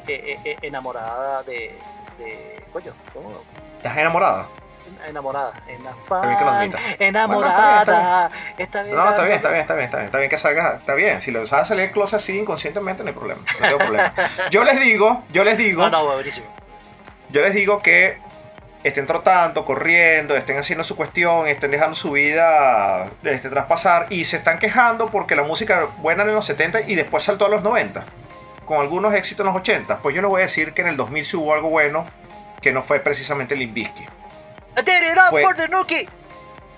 eh, 0.08 0.24
eh, 0.26 0.40
eh, 0.46 0.58
enamorada 0.62 1.44
de, 1.44 1.78
de, 2.18 2.64
coño, 2.72 2.94
¿cómo? 3.14 3.32
¿Estás 3.78 3.98
enamorada? 3.98 4.48
Enamorada, 5.06 5.52
bien 5.68 5.80
que 5.84 6.46
lo 6.46 6.54
enamorada, 7.00 7.82
enamorada. 7.82 8.32
Está 8.58 8.84
bien, 8.84 8.96
No, 8.96 9.10
está 9.10 9.24
bien, 9.24 9.36
está 9.36 9.50
bien, 9.50 9.62
está 9.62 9.74
bien, 9.76 9.86
está 9.86 9.98
bien. 9.98 10.06
Está 10.06 10.18
bien 10.18 10.30
que 10.30 10.38
salga, 10.38 10.76
está 10.78 10.94
bien. 10.96 11.22
Si 11.22 11.32
lo 11.32 11.46
sabes 11.46 11.68
salir 11.68 11.84
del 11.86 11.92
closet 11.92 12.20
así 12.20 12.38
inconscientemente, 12.38 13.04
no 13.04 13.10
hay 13.10 13.16
problema. 13.16 13.42
No 13.60 13.68
tengo 13.68 13.78
problema. 13.80 14.14
Yo 14.52 14.64
les 14.64 14.80
digo, 14.80 15.24
yo 15.32 15.44
les 15.44 15.58
digo, 15.58 15.84
No, 15.84 15.90
no, 15.90 16.14
buenísimo. 16.14 16.48
yo 17.30 17.42
les 17.42 17.54
digo 17.54 17.82
que 17.82 18.18
estén 18.84 19.06
trotando, 19.06 19.66
corriendo, 19.66 20.36
estén 20.36 20.58
haciendo 20.58 20.84
su 20.84 20.96
cuestión, 20.96 21.48
estén 21.48 21.72
dejando 21.72 21.96
su 21.96 22.12
vida 22.12 23.08
este, 23.24 23.50
traspasar 23.50 24.08
y 24.10 24.26
se 24.26 24.38
están 24.38 24.60
quejando 24.60 25.08
porque 25.08 25.36
la 25.36 25.44
música 25.44 25.76
era 25.78 25.86
buena 25.98 26.24
en 26.24 26.34
los 26.34 26.46
70 26.46 26.82
y 26.82 26.96
después 26.96 27.24
saltó 27.24 27.46
a 27.46 27.50
los 27.50 27.64
90, 27.64 28.04
con 28.66 28.80
algunos 28.80 29.14
éxitos 29.14 29.46
en 29.46 29.54
los 29.54 29.62
80. 29.62 29.98
Pues 30.00 30.16
yo 30.16 30.22
les 30.22 30.30
voy 30.30 30.40
a 30.42 30.46
decir 30.46 30.74
que 30.74 30.82
en 30.84 30.90
el 30.90 30.98
2000 30.98 31.26
sí 31.26 31.36
hubo 31.38 31.54
algo 31.54 31.70
bueno 31.70 32.06
que 32.62 32.72
no 32.72 32.82
fue 32.82 33.00
precisamente 33.00 33.56
Limbisky. 33.56 34.04
I 34.04 34.82
did 34.84 35.12
it 35.12 35.18
up 35.18 35.30
Fue- 35.32 35.42
for 35.42 35.56
the 35.56 35.68
Nuki. 35.68 36.08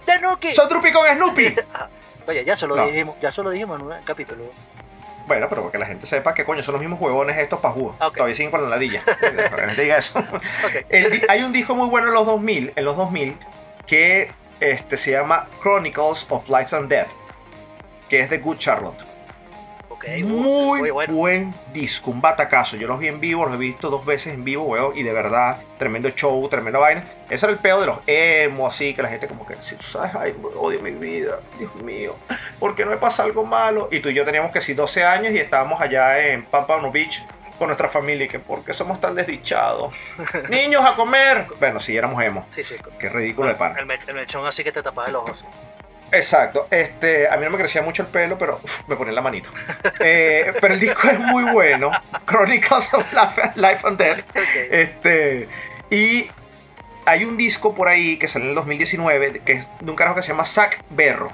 The 0.05 0.19
Nuki. 0.19 0.51
¡Son 0.51 0.67
Drupi 0.69 0.91
con 0.91 1.05
Snoopy! 1.07 1.55
Ah, 1.73 1.87
Oye, 2.27 2.45
ya 2.45 2.55
se 2.55 2.67
lo 2.67 2.75
No. 2.75 2.85
dijimos, 2.85 3.15
ya 3.21 3.31
se 3.31 3.41
lo 3.43 3.49
dijimos 3.49 3.79
en 3.79 3.87
un 3.87 3.93
capítulo. 4.03 4.43
Bueno, 5.29 5.47
pero 5.47 5.71
que 5.71 5.77
la 5.77 5.85
gente 5.85 6.07
sepa 6.07 6.33
que 6.33 6.43
coño 6.43 6.63
son 6.63 6.73
los 6.73 6.81
mismos 6.81 6.99
huevones 6.99 7.37
estos 7.37 7.59
pajúos. 7.59 7.95
Ok. 8.01 8.15
Todavía 8.15 8.35
siguen 8.35 8.49
con 8.49 8.63
la 8.63 8.69
ladilla. 8.69 9.03
Para 9.21 9.49
que 9.49 9.61
la 9.61 9.67
gente 9.67 9.81
diga 9.83 9.97
eso. 9.97 10.23
El 10.89 11.21
hay 11.29 11.43
un 11.43 11.53
disco 11.53 11.75
muy 11.75 11.87
bueno 11.87 12.07
en 12.07 12.15
los 12.15 12.25
2000, 12.25 12.73
en 12.75 12.83
los 12.83 12.97
2000 12.97 13.37
que 13.85 14.31
este, 14.59 14.97
se 14.97 15.11
llama 15.11 15.47
Chronicles 15.61 16.25
of 16.29 16.49
Life 16.49 16.75
and 16.75 16.89
Death, 16.89 17.09
que 18.09 18.21
es 18.21 18.29
de 18.31 18.39
Good 18.39 18.57
Charlotte. 18.57 19.05
Muy, 20.23 20.79
muy 20.79 20.89
bueno. 20.91 21.13
buen 21.13 21.53
disco, 21.73 22.11
un 22.11 22.21
batacazo. 22.21 22.77
Yo 22.77 22.87
los 22.87 22.99
vi 22.99 23.07
en 23.07 23.19
vivo, 23.19 23.45
los 23.45 23.55
he 23.55 23.57
visto 23.57 23.89
dos 23.89 24.05
veces 24.05 24.33
en 24.33 24.43
vivo, 24.43 24.63
weón, 24.63 24.97
y 24.97 25.03
de 25.03 25.11
verdad, 25.13 25.57
tremendo 25.77 26.09
show, 26.11 26.47
tremenda 26.49 26.79
vaina. 26.79 27.03
Ese 27.29 27.45
era 27.45 27.53
el 27.53 27.59
pedo 27.59 27.81
de 27.81 27.87
los 27.87 27.99
emo, 28.07 28.67
así, 28.67 28.93
que 28.93 29.01
la 29.01 29.09
gente 29.09 29.27
como 29.27 29.45
que, 29.45 29.55
si 29.57 29.75
tú 29.75 29.83
sabes, 29.83 30.15
ay, 30.15 30.35
odio 30.55 30.79
mi 30.81 30.91
vida, 30.91 31.39
Dios 31.57 31.73
mío, 31.75 32.15
¿por 32.59 32.75
qué 32.75 32.85
no 32.85 32.91
me 32.91 32.97
pasa 32.97 33.23
algo 33.23 33.43
malo? 33.45 33.89
Y 33.91 33.99
tú 33.99 34.09
y 34.09 34.13
yo 34.13 34.25
teníamos 34.25 34.51
que 34.51 34.61
sí 34.61 34.73
12 34.73 35.03
años 35.03 35.33
y 35.33 35.37
estábamos 35.37 35.79
allá 35.81 36.27
en 36.27 36.43
Pampano 36.45 36.91
Beach 36.91 37.21
con 37.57 37.67
nuestra 37.67 37.89
familia, 37.89 38.25
y 38.25 38.29
que 38.29 38.39
¿por 38.39 38.63
qué 38.63 38.73
somos 38.73 39.01
tan 39.01 39.15
desdichados? 39.15 39.93
Niños 40.49 40.81
a 40.85 40.95
comer. 40.95 41.45
Bueno, 41.59 41.81
sí, 41.81 41.97
éramos 41.97 42.23
emo. 42.23 42.45
Sí, 42.51 42.63
sí. 42.63 42.75
Qué 42.97 43.09
ridículo 43.09 43.49
de 43.49 43.55
pana. 43.55 43.77
El, 43.79 43.85
me- 43.85 43.99
el 44.07 44.13
mechón 44.13 44.45
así 44.47 44.63
que 44.63 44.71
te 44.71 44.81
tapaba 44.81 45.09
el 45.09 45.15
ojo. 45.17 45.33
Exacto, 46.11 46.67
este, 46.71 47.29
a 47.29 47.37
mí 47.37 47.45
no 47.45 47.51
me 47.51 47.57
crecía 47.57 47.81
mucho 47.81 48.01
el 48.01 48.07
pelo, 48.07 48.37
pero 48.37 48.59
uf, 48.63 48.87
me 48.87 48.95
ponía 48.95 49.13
la 49.13 49.21
manito. 49.21 49.49
Eh, 50.01 50.53
pero 50.61 50.73
el 50.75 50.79
disco 50.79 51.09
es 51.09 51.19
muy 51.19 51.43
bueno, 51.51 51.91
Chronicles 52.25 52.93
of 52.93 53.11
Life, 53.11 53.51
Life 53.55 53.87
and 53.87 53.97
Death. 53.97 54.23
Este, 54.71 55.49
y 55.89 56.29
hay 57.05 57.25
un 57.25 57.35
disco 57.35 57.73
por 57.73 57.87
ahí 57.87 58.17
que 58.17 58.27
salió 58.27 58.45
en 58.45 58.49
el 58.51 58.55
2019 58.55 59.41
que 59.43 59.53
es 59.53 59.67
de 59.81 59.89
un 59.89 59.97
carajo 59.97 60.15
que 60.15 60.21
se 60.21 60.29
llama 60.29 60.45
Zack 60.45 60.83
Berro. 60.89 61.31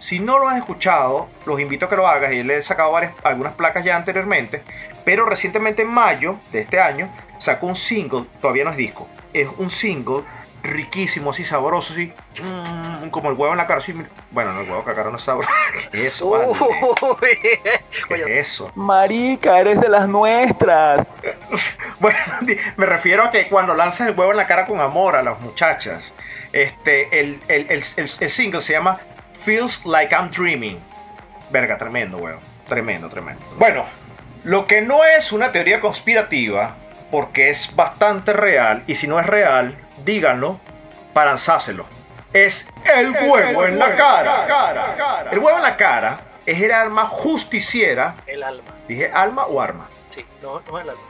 Si 0.00 0.20
no 0.20 0.38
lo 0.38 0.48
has 0.48 0.56
escuchado, 0.56 1.28
los 1.46 1.60
invito 1.60 1.86
a 1.86 1.88
que 1.88 1.96
lo 1.96 2.06
hagas. 2.06 2.32
Y 2.32 2.42
le 2.42 2.58
he 2.58 2.62
sacado 2.62 2.92
varias, 2.92 3.12
algunas 3.24 3.54
placas 3.54 3.84
ya 3.84 3.96
anteriormente. 3.96 4.62
Pero 5.04 5.24
recientemente 5.24 5.82
en 5.82 5.88
mayo 5.88 6.36
de 6.52 6.60
este 6.60 6.80
año 6.80 7.08
sacó 7.38 7.66
un 7.66 7.76
single, 7.76 8.24
todavía 8.40 8.64
no 8.64 8.70
es 8.70 8.76
disco. 8.76 9.08
Es 9.32 9.48
un 9.58 9.70
single 9.70 10.22
riquísimo, 10.62 11.30
así 11.30 11.44
sabroso, 11.44 11.92
así. 11.92 12.12
mm, 12.42 13.08
como 13.10 13.30
el 13.30 13.36
huevo 13.36 13.52
en 13.52 13.58
la 13.58 13.66
cara. 13.66 13.78
así, 13.78 13.94
bueno, 14.30 14.52
no, 14.52 14.60
el 14.60 14.68
huevo 14.70 14.84
cara 14.84 15.04
no 15.10 15.16
es 15.16 15.22
sabroso. 15.22 15.50
¿Qué 15.92 15.98
es 16.06 16.14
eso? 16.14 17.18
eso? 18.28 18.72
Marica, 18.74 19.58
eres 19.58 19.80
de 19.80 19.88
las 19.88 20.08
nuestras. 20.08 21.12
Bueno, 22.00 22.16
me 22.76 22.86
refiero 22.86 23.24
a 23.24 23.30
que 23.32 23.48
cuando 23.48 23.74
lanzas 23.74 24.06
el 24.08 24.16
huevo 24.16 24.30
en 24.30 24.36
la 24.36 24.46
cara 24.46 24.66
con 24.66 24.80
amor 24.80 25.16
a 25.16 25.22
las 25.22 25.40
muchachas, 25.40 26.12
este, 26.52 27.18
el, 27.18 27.40
el- 27.48 27.66
el- 27.70 27.84
el- 27.96 28.10
el 28.20 28.30
single 28.30 28.60
se 28.60 28.72
llama 28.74 28.98
Feels 29.44 29.84
Like 29.84 30.14
I'm 30.14 30.30
Dreaming. 30.30 30.78
Verga, 31.50 31.76
tremendo, 31.76 32.18
huevo. 32.18 32.38
Tremendo, 32.68 33.08
tremendo. 33.08 33.44
Bueno, 33.58 33.84
lo 34.44 34.66
que 34.68 34.80
no 34.80 35.04
es 35.04 35.32
una 35.32 35.50
teoría 35.50 35.80
conspirativa, 35.80 36.76
porque 37.10 37.50
es 37.50 37.74
bastante 37.74 38.32
real, 38.32 38.84
y 38.86 38.94
si 38.94 39.08
no 39.08 39.18
es 39.18 39.26
real, 39.26 39.74
díganlo 40.04 40.58
para 41.12 41.30
lanzárselo. 41.30 41.86
Es 42.32 42.66
el 42.94 43.10
huevo 43.12 43.64
en 43.66 43.78
la 43.78 43.94
cara. 43.96 45.28
El 45.30 45.38
huevo 45.38 45.56
en 45.56 45.62
la 45.62 45.76
cara 45.76 46.20
es 46.44 46.60
el 46.60 46.72
arma 46.72 47.06
justiciera. 47.06 48.14
el 48.26 48.42
alma. 48.42 48.72
¿Dije 48.86 49.10
alma 49.12 49.44
o 49.46 49.60
arma? 49.60 49.88
Sí, 50.08 50.24
no, 50.42 50.60
no 50.60 50.78
el 50.78 50.88
alma. 50.90 51.02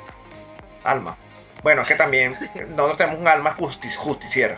alma. 0.85 1.16
Bueno, 1.62 1.83
es 1.83 1.88
que 1.88 1.94
también 1.96 2.37
nosotros 2.70 2.96
tenemos 2.96 3.20
un 3.20 3.29
alma 3.29 3.55
justi- 3.57 3.94
justiciera. 3.94 4.57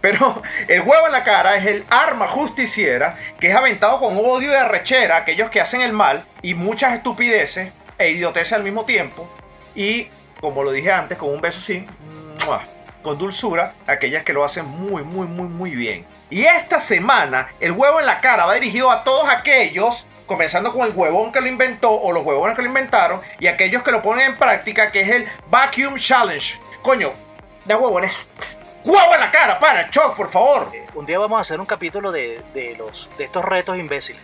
Pero 0.00 0.40
el 0.68 0.80
huevo 0.80 1.06
en 1.06 1.12
la 1.12 1.24
cara 1.24 1.56
es 1.56 1.66
el 1.66 1.84
arma 1.90 2.28
justiciera 2.28 3.14
que 3.38 3.50
es 3.50 3.56
aventado 3.56 3.98
con 4.00 4.16
odio 4.16 4.52
y 4.52 4.54
arrechera 4.54 5.16
a 5.16 5.18
aquellos 5.20 5.50
que 5.50 5.60
hacen 5.60 5.80
el 5.82 5.92
mal 5.92 6.24
y 6.42 6.54
muchas 6.54 6.94
estupideces 6.94 7.72
e 7.98 8.10
idioteces 8.10 8.52
al 8.54 8.62
mismo 8.62 8.84
tiempo. 8.84 9.28
Y, 9.74 10.08
como 10.40 10.62
lo 10.62 10.70
dije 10.70 10.90
antes, 10.92 11.18
con 11.18 11.28
un 11.30 11.40
beso 11.40 11.58
así, 11.60 11.84
¡mua! 12.46 12.62
Con 13.08 13.18
dulzura, 13.18 13.72
aquellas 13.86 14.22
que 14.24 14.32
lo 14.34 14.44
hacen 14.44 14.66
muy, 14.66 15.02
muy, 15.02 15.26
muy, 15.26 15.48
muy 15.48 15.70
bien. 15.74 16.04
Y 16.30 16.44
esta 16.44 16.78
semana, 16.78 17.48
el 17.60 17.72
huevo 17.72 18.00
en 18.00 18.06
la 18.06 18.20
cara 18.20 18.44
va 18.44 18.54
dirigido 18.54 18.90
a 18.90 19.02
todos 19.02 19.28
aquellos, 19.28 20.06
comenzando 20.26 20.72
con 20.74 20.86
el 20.86 20.92
huevón 20.94 21.32
que 21.32 21.40
lo 21.40 21.46
inventó 21.48 21.90
o 21.90 22.12
los 22.12 22.22
huevones 22.22 22.54
que 22.54 22.60
lo 22.62 22.68
inventaron, 22.68 23.20
y 23.40 23.46
aquellos 23.46 23.82
que 23.82 23.90
lo 23.92 24.02
ponen 24.02 24.32
en 24.32 24.36
práctica, 24.36 24.92
que 24.92 25.00
es 25.00 25.08
el 25.08 25.26
Vacuum 25.50 25.96
Challenge. 25.96 26.58
Coño, 26.82 27.12
de 27.64 27.74
huevones. 27.74 28.26
¡Huevo 28.84 29.14
en 29.14 29.20
la 29.20 29.30
cara! 29.30 29.58
¡Para, 29.58 29.88
Choc, 29.90 30.14
por 30.14 30.30
favor! 30.30 30.70
Eh, 30.74 30.84
un 30.94 31.04
día 31.06 31.18
vamos 31.18 31.38
a 31.38 31.40
hacer 31.40 31.58
un 31.60 31.66
capítulo 31.66 32.12
de, 32.12 32.42
de 32.54 32.76
los, 32.76 33.08
de 33.18 33.24
estos 33.24 33.44
retos 33.44 33.76
imbéciles. 33.78 34.20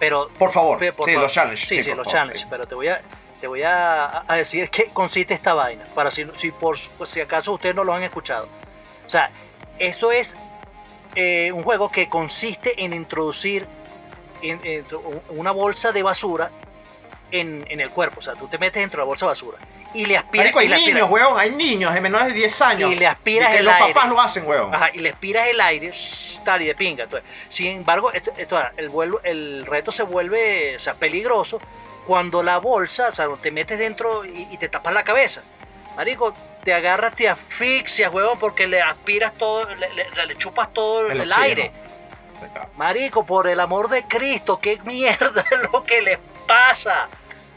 Pero, 0.00 0.28
Por 0.38 0.50
favor. 0.50 0.78
pe- 0.78 0.92
por 0.92 1.06
sí, 1.06 1.12
favor. 1.12 1.24
los 1.26 1.32
challenges. 1.32 1.68
Sí, 1.68 1.82
sí, 1.82 1.90
por 1.90 1.98
los 1.98 2.06
challenges. 2.08 2.40
sí. 2.40 2.46
Pero 2.50 2.66
te 2.66 2.74
voy 2.74 2.88
a. 2.88 3.00
te 3.42 3.48
voy 3.48 3.64
a, 3.64 4.22
a 4.28 4.36
decir 4.36 4.70
qué 4.70 4.86
consiste 4.92 5.34
esta 5.34 5.52
vaina, 5.52 5.84
para 5.96 6.12
si, 6.12 6.24
si 6.36 6.52
por 6.52 6.78
si 6.78 7.20
acaso 7.20 7.50
ustedes 7.52 7.74
no 7.74 7.82
lo 7.82 7.92
han 7.92 8.04
escuchado. 8.04 8.48
O 9.04 9.08
sea, 9.08 9.32
esto 9.80 10.12
es 10.12 10.36
eh, 11.16 11.50
un 11.50 11.64
juego 11.64 11.90
que 11.90 12.08
consiste 12.08 12.84
en 12.84 12.92
introducir 12.92 13.66
en- 14.42 14.60
en 14.64 14.84
una 15.30 15.50
bolsa 15.50 15.90
de 15.90 16.04
basura 16.04 16.52
en, 17.32 17.66
en 17.68 17.80
el 17.80 17.90
cuerpo. 17.90 18.20
O 18.20 18.22
sea, 18.22 18.34
tú 18.34 18.46
te 18.46 18.58
metes 18.58 18.80
dentro 18.80 18.98
de 18.98 19.02
la 19.02 19.06
bolsa 19.06 19.26
de 19.26 19.30
basura 19.30 19.58
y 19.92 20.06
le 20.06 20.16
aspiras. 20.16 20.44
Marico, 20.46 20.58
hay 20.60 20.66
y 20.66 20.68
le 20.68 20.76
aspiras- 20.76 20.94
niños, 20.94 21.10
weón, 21.10 21.40
hay 21.40 21.50
niños 21.50 21.92
de 21.94 22.00
menores 22.00 22.28
de 22.28 22.34
10 22.34 22.62
años. 22.62 22.92
Y 22.92 22.94
le 22.94 23.08
aspiras 23.08 23.54
el 23.54 23.64
los 23.64 23.74
aire. 23.74 23.92
papás 23.92 24.08
lo 24.08 24.20
hacen, 24.20 24.46
weón. 24.46 24.72
Ajá, 24.72 24.90
y 24.94 24.98
le 25.00 25.08
aspiras 25.10 25.48
el 25.48 25.60
aire, 25.60 25.90
shh, 25.92 26.44
tal, 26.44 26.62
y 26.62 26.66
de 26.66 26.76
pinga. 26.76 27.02
Entonces, 27.04 27.28
sin 27.48 27.66
embargo, 27.78 28.12
esto, 28.12 28.32
esto, 28.36 28.62
el, 28.76 28.88
vuelo- 28.88 29.20
el 29.24 29.66
reto 29.66 29.90
se 29.90 30.04
vuelve 30.04 30.76
o 30.76 30.78
sea, 30.78 30.94
peligroso 30.94 31.60
cuando 32.06 32.42
la 32.42 32.58
bolsa, 32.58 33.08
o 33.08 33.14
sea, 33.14 33.28
te 33.40 33.50
metes 33.50 33.78
dentro 33.78 34.24
y, 34.24 34.48
y 34.50 34.56
te 34.58 34.68
tapas 34.68 34.92
la 34.94 35.04
cabeza. 35.04 35.42
Marico, 35.96 36.34
te 36.64 36.72
agarras, 36.72 37.14
te 37.14 37.28
asfixias, 37.28 38.12
huevón, 38.12 38.38
porque 38.38 38.66
le 38.66 38.80
aspiras 38.80 39.32
todo, 39.34 39.74
le, 39.74 39.88
le- 39.92 40.26
le 40.26 40.36
chupas 40.36 40.72
todo 40.72 41.06
el, 41.10 41.32
aire. 41.32 41.70
Marico, 42.76 43.24
por 43.24 43.46
el 43.48 43.60
amor 43.60 43.88
de 43.88 44.04
Cristo, 44.04 44.58
qué 44.60 44.80
mierda 44.84 45.44
es 45.50 45.72
lo 45.72 45.84
que 45.84 46.02
les 46.02 46.18
pasa. 46.46 47.08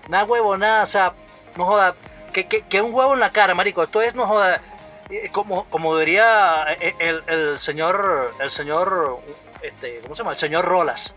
Nada 0.09 0.25
huevo, 0.25 0.57
nada, 0.57 0.83
o 0.83 0.87
sea, 0.87 1.13
no 1.55 1.65
joda, 1.65 1.95
que, 2.33 2.47
que, 2.47 2.61
que 2.63 2.81
un 2.81 2.93
huevo 2.93 3.13
en 3.13 3.19
la 3.19 3.31
cara, 3.31 3.55
marico. 3.55 3.81
Esto 3.83 4.01
es, 4.01 4.13
no 4.15 4.27
joda, 4.27 4.61
eh, 5.09 5.29
como, 5.31 5.65
como 5.69 5.97
diría 5.97 6.65
eh, 6.79 6.95
el, 6.99 7.23
el 7.27 7.57
señor, 7.59 8.31
el 8.39 8.51
señor, 8.51 9.19
este, 9.61 9.99
¿cómo 10.01 10.15
se 10.15 10.19
llama? 10.21 10.31
El 10.33 10.37
señor 10.37 10.65
Rolas. 10.65 11.15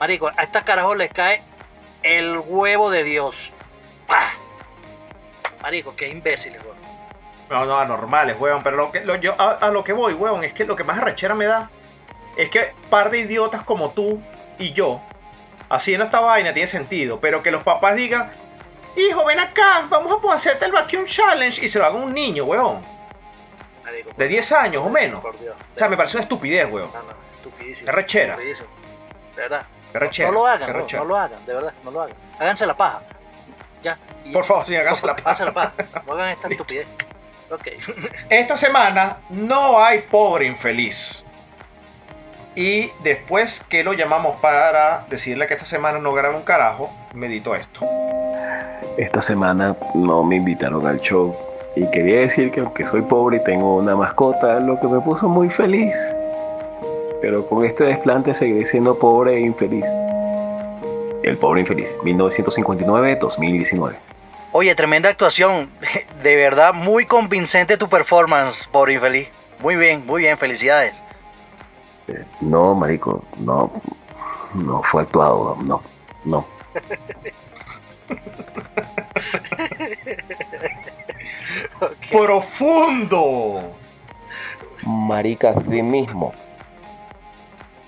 Marico, 0.00 0.28
a 0.28 0.42
esta 0.42 0.64
carajo 0.64 0.94
les 0.94 1.12
cae 1.12 1.42
el 2.02 2.38
huevo 2.46 2.90
de 2.90 3.04
Dios. 3.04 3.52
¡Pah! 4.06 4.32
Marico, 5.62 5.94
qué 5.96 6.08
imbéciles, 6.08 6.60
huevón. 6.62 6.76
No, 7.50 7.64
no, 7.64 7.78
anormales, 7.78 8.38
weón. 8.40 8.62
Pero 8.62 8.76
lo 8.76 8.92
que, 8.92 9.00
lo- 9.00 9.16
yo, 9.16 9.34
a, 9.38 9.50
a 9.52 9.70
lo 9.70 9.82
que 9.84 9.92
voy, 9.92 10.14
weón, 10.14 10.44
es 10.44 10.52
que 10.52 10.64
lo 10.64 10.76
que 10.76 10.84
más 10.84 10.98
arrechera 10.98 11.34
me 11.34 11.46
da 11.46 11.68
es 12.36 12.48
que 12.48 12.72
par 12.88 13.10
de 13.10 13.18
idiotas 13.18 13.64
como 13.64 13.90
tú 13.90 14.20
y 14.58 14.72
yo, 14.72 15.00
haciendo 15.68 16.04
esta 16.04 16.20
vaina 16.20 16.52
tiene 16.54 16.66
sentido, 16.68 17.20
pero 17.20 17.42
que 17.42 17.50
los 17.50 17.62
papás 17.62 17.96
digan, 17.96 18.30
hijo, 18.96 19.24
ven 19.24 19.40
acá, 19.40 19.84
vamos 19.88 20.16
a 20.30 20.34
hacerte 20.34 20.64
el 20.64 20.72
Vacuum 20.72 21.04
Challenge 21.06 21.64
y 21.64 21.68
se 21.68 21.78
lo 21.78 21.84
haga 21.86 21.96
un 21.96 22.14
niño, 22.14 22.44
weón, 22.44 22.80
Marico, 23.84 24.10
de 24.16 24.28
10 24.28 24.52
años 24.52 24.86
o 24.86 24.88
menos. 24.88 25.20
Por 25.20 25.38
Dios. 25.38 25.56
O 25.74 25.78
sea, 25.78 25.88
me 25.88 25.96
parece 25.96 26.16
una 26.16 26.22
estupidez, 26.22 26.70
weón. 26.70 26.88
No, 26.94 27.02
no, 27.02 27.14
estupidísimo. 27.34 27.86
Qué 27.86 27.92
rechera. 27.92 28.34
Estupidísimo. 28.34 28.68
De 29.36 29.42
verdad. 29.42 29.66
Rechera, 29.92 30.28
No 30.30 30.34
lo 30.34 30.46
hagan, 30.46 30.72
no, 30.72 30.86
no 30.98 31.04
lo 31.04 31.16
hagan, 31.16 31.46
de 31.46 31.54
verdad, 31.54 31.72
no 31.84 31.90
lo 31.90 32.02
hagan. 32.02 32.16
Háganse 32.38 32.66
la 32.66 32.76
paja. 32.76 33.02
Ya. 33.82 33.98
Y- 34.24 34.32
Por 34.32 34.44
favor, 34.44 34.66
sí, 34.66 34.76
háganse 34.76 35.06
la 35.06 35.16
paja. 35.16 35.30
Háganse 35.30 35.44
la 35.46 35.52
paja. 35.52 35.72
No 36.06 36.12
hagan 36.14 36.28
esta 36.30 36.48
estupidez. 36.50 36.86
Ok. 37.50 37.66
Esta 38.28 38.56
semana 38.56 39.16
no 39.30 39.82
hay 39.82 40.00
pobre 40.02 40.46
infeliz. 40.46 41.24
Y 42.54 42.90
después 43.02 43.64
que 43.68 43.82
lo 43.84 43.92
llamamos 43.92 44.40
para 44.40 45.04
decirle 45.08 45.46
que 45.46 45.54
esta 45.54 45.66
semana 45.66 45.98
no 45.98 46.12
graba 46.12 46.36
un 46.36 46.42
carajo, 46.42 46.90
medito 47.14 47.54
esto. 47.54 47.80
Esta 48.96 49.20
semana 49.20 49.76
no 49.94 50.22
me 50.24 50.36
invitaron 50.36 50.86
al 50.86 51.00
show 51.00 51.34
y 51.76 51.88
quería 51.90 52.20
decir 52.20 52.50
que 52.50 52.60
aunque 52.60 52.86
soy 52.86 53.02
pobre 53.02 53.36
y 53.38 53.44
tengo 53.44 53.76
una 53.76 53.94
mascota, 53.96 54.58
lo 54.60 54.78
que 54.80 54.88
me 54.88 55.00
puso 55.00 55.28
muy 55.28 55.48
feliz. 55.48 55.94
Pero 57.20 57.46
con 57.46 57.64
este 57.64 57.84
desplante 57.84 58.34
seguiré 58.34 58.66
siendo 58.66 58.98
pobre 58.98 59.36
e 59.36 59.40
infeliz. 59.40 59.84
El 61.22 61.36
pobre 61.36 61.60
infeliz, 61.60 61.96
1959-2019. 61.98 63.94
Oye, 64.52 64.74
tremenda 64.74 65.08
actuación. 65.10 65.70
De 66.22 66.36
verdad, 66.36 66.72
muy 66.74 67.04
convincente 67.06 67.76
tu 67.76 67.88
performance, 67.88 68.66
por 68.68 68.90
infeliz. 68.90 69.28
Muy 69.60 69.76
bien, 69.76 70.04
muy 70.06 70.22
bien, 70.22 70.38
felicidades. 70.38 70.94
Eh, 72.08 72.24
No, 72.40 72.74
marico, 72.74 73.22
no, 73.38 73.70
no 74.54 74.82
fue 74.82 75.02
actuado, 75.02 75.56
no, 75.62 75.82
no. 76.24 76.46
¡Profundo! 82.10 83.60
Marica, 84.84 85.54
sí 85.70 85.82
mismo. 85.82 86.32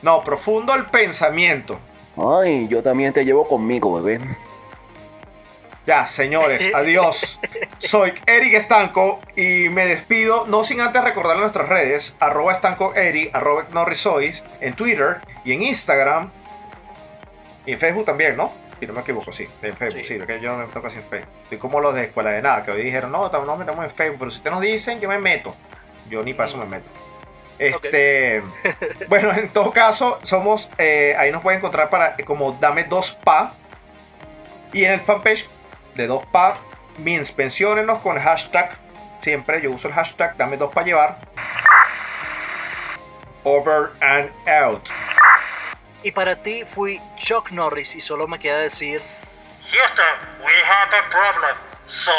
No, 0.02 0.22
profundo 0.22 0.74
el 0.74 0.86
pensamiento. 0.86 1.78
Ay, 2.16 2.68
yo 2.68 2.82
también 2.82 3.12
te 3.12 3.24
llevo 3.24 3.46
conmigo, 3.46 4.00
bebé. 4.00 4.20
Ya, 5.86 6.06
señores, 6.06 6.72
adiós. 6.74 7.40
Soy 7.78 8.12
Eric 8.26 8.54
Estanco 8.54 9.18
y 9.36 9.68
me 9.68 9.86
despido, 9.86 10.46
no 10.46 10.62
sin 10.64 10.80
antes 10.80 11.02
recordar 11.02 11.36
nuestras 11.38 11.68
redes, 11.68 12.16
arroba 12.20 12.52
estanco 12.52 12.94
Eric, 12.94 13.34
arroba 13.34 13.66
Norrisois, 13.72 14.42
en 14.60 14.74
Twitter 14.74 15.18
y 15.44 15.52
en 15.54 15.62
Instagram. 15.62 16.30
Y 17.66 17.72
en 17.72 17.78
Facebook 17.80 18.04
también, 18.04 18.36
¿no? 18.36 18.52
Si 18.80 18.86
no 18.86 18.92
me 18.94 19.00
equivoco, 19.00 19.32
sí, 19.32 19.46
en 19.62 19.76
Facebook, 19.76 20.00
Sí. 20.02 20.06
sí, 20.08 20.14
porque 20.18 20.40
yo 20.40 20.56
no 20.56 20.66
me 20.66 20.72
toca 20.72 20.88
en 20.88 21.02
Facebook. 21.02 21.28
Estoy 21.44 21.58
como 21.58 21.80
los 21.80 21.94
de 21.94 22.04
Escuela 22.04 22.30
de 22.30 22.42
Nada, 22.42 22.64
que 22.64 22.72
hoy 22.72 22.82
dijeron, 22.82 23.12
no, 23.12 23.28
no 23.28 23.56
metemos 23.56 23.84
en 23.84 23.92
Facebook, 23.92 24.18
pero 24.18 24.30
si 24.32 24.38
ustedes 24.38 24.54
nos 24.54 24.62
dicen, 24.62 25.00
yo 25.00 25.08
me 25.08 25.18
meto. 25.18 25.54
Yo 26.10 26.22
ni 26.24 26.34
para 26.34 26.48
eso 26.48 26.58
me 26.58 26.66
meto. 26.66 26.88
Este, 27.62 28.42
bueno, 29.08 29.32
en 29.32 29.48
todo 29.48 29.70
caso, 29.70 30.18
somos, 30.24 30.68
eh, 30.78 31.14
ahí 31.16 31.30
nos 31.30 31.42
pueden 31.42 31.58
encontrar 31.58 31.90
para 31.90 32.16
eh, 32.18 32.24
como 32.24 32.52
Dame 32.52 32.82
Dos 32.84 33.12
Pa. 33.22 33.52
Y 34.72 34.84
en 34.84 34.92
el 34.92 35.00
fanpage 35.00 35.46
de 35.94 36.08
Dos 36.08 36.26
Pa, 36.26 36.56
means, 36.98 37.36
menciónenos 37.36 38.00
con 38.00 38.16
el 38.16 38.22
hashtag, 38.22 38.72
siempre 39.20 39.60
yo 39.60 39.70
uso 39.70 39.86
el 39.86 39.94
hashtag 39.94 40.36
Dame 40.36 40.56
Dos 40.56 40.72
Pa 40.72 40.82
llevar. 40.82 41.18
Over 43.44 43.90
and 44.00 44.30
out. 44.48 44.88
Y 46.02 46.10
para 46.10 46.42
ti 46.42 46.64
fui 46.64 47.00
Chuck 47.16 47.52
Norris 47.52 47.94
y 47.94 48.00
solo 48.00 48.26
me 48.26 48.40
queda 48.40 48.58
decir... 48.58 49.00
Houston, 49.70 50.04
we 50.44 50.52
have 50.64 50.92
a 50.92 51.08
problem. 51.10 51.56
So, 51.86 52.12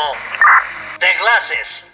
the 1.00 1.08
glasses. 1.20 1.86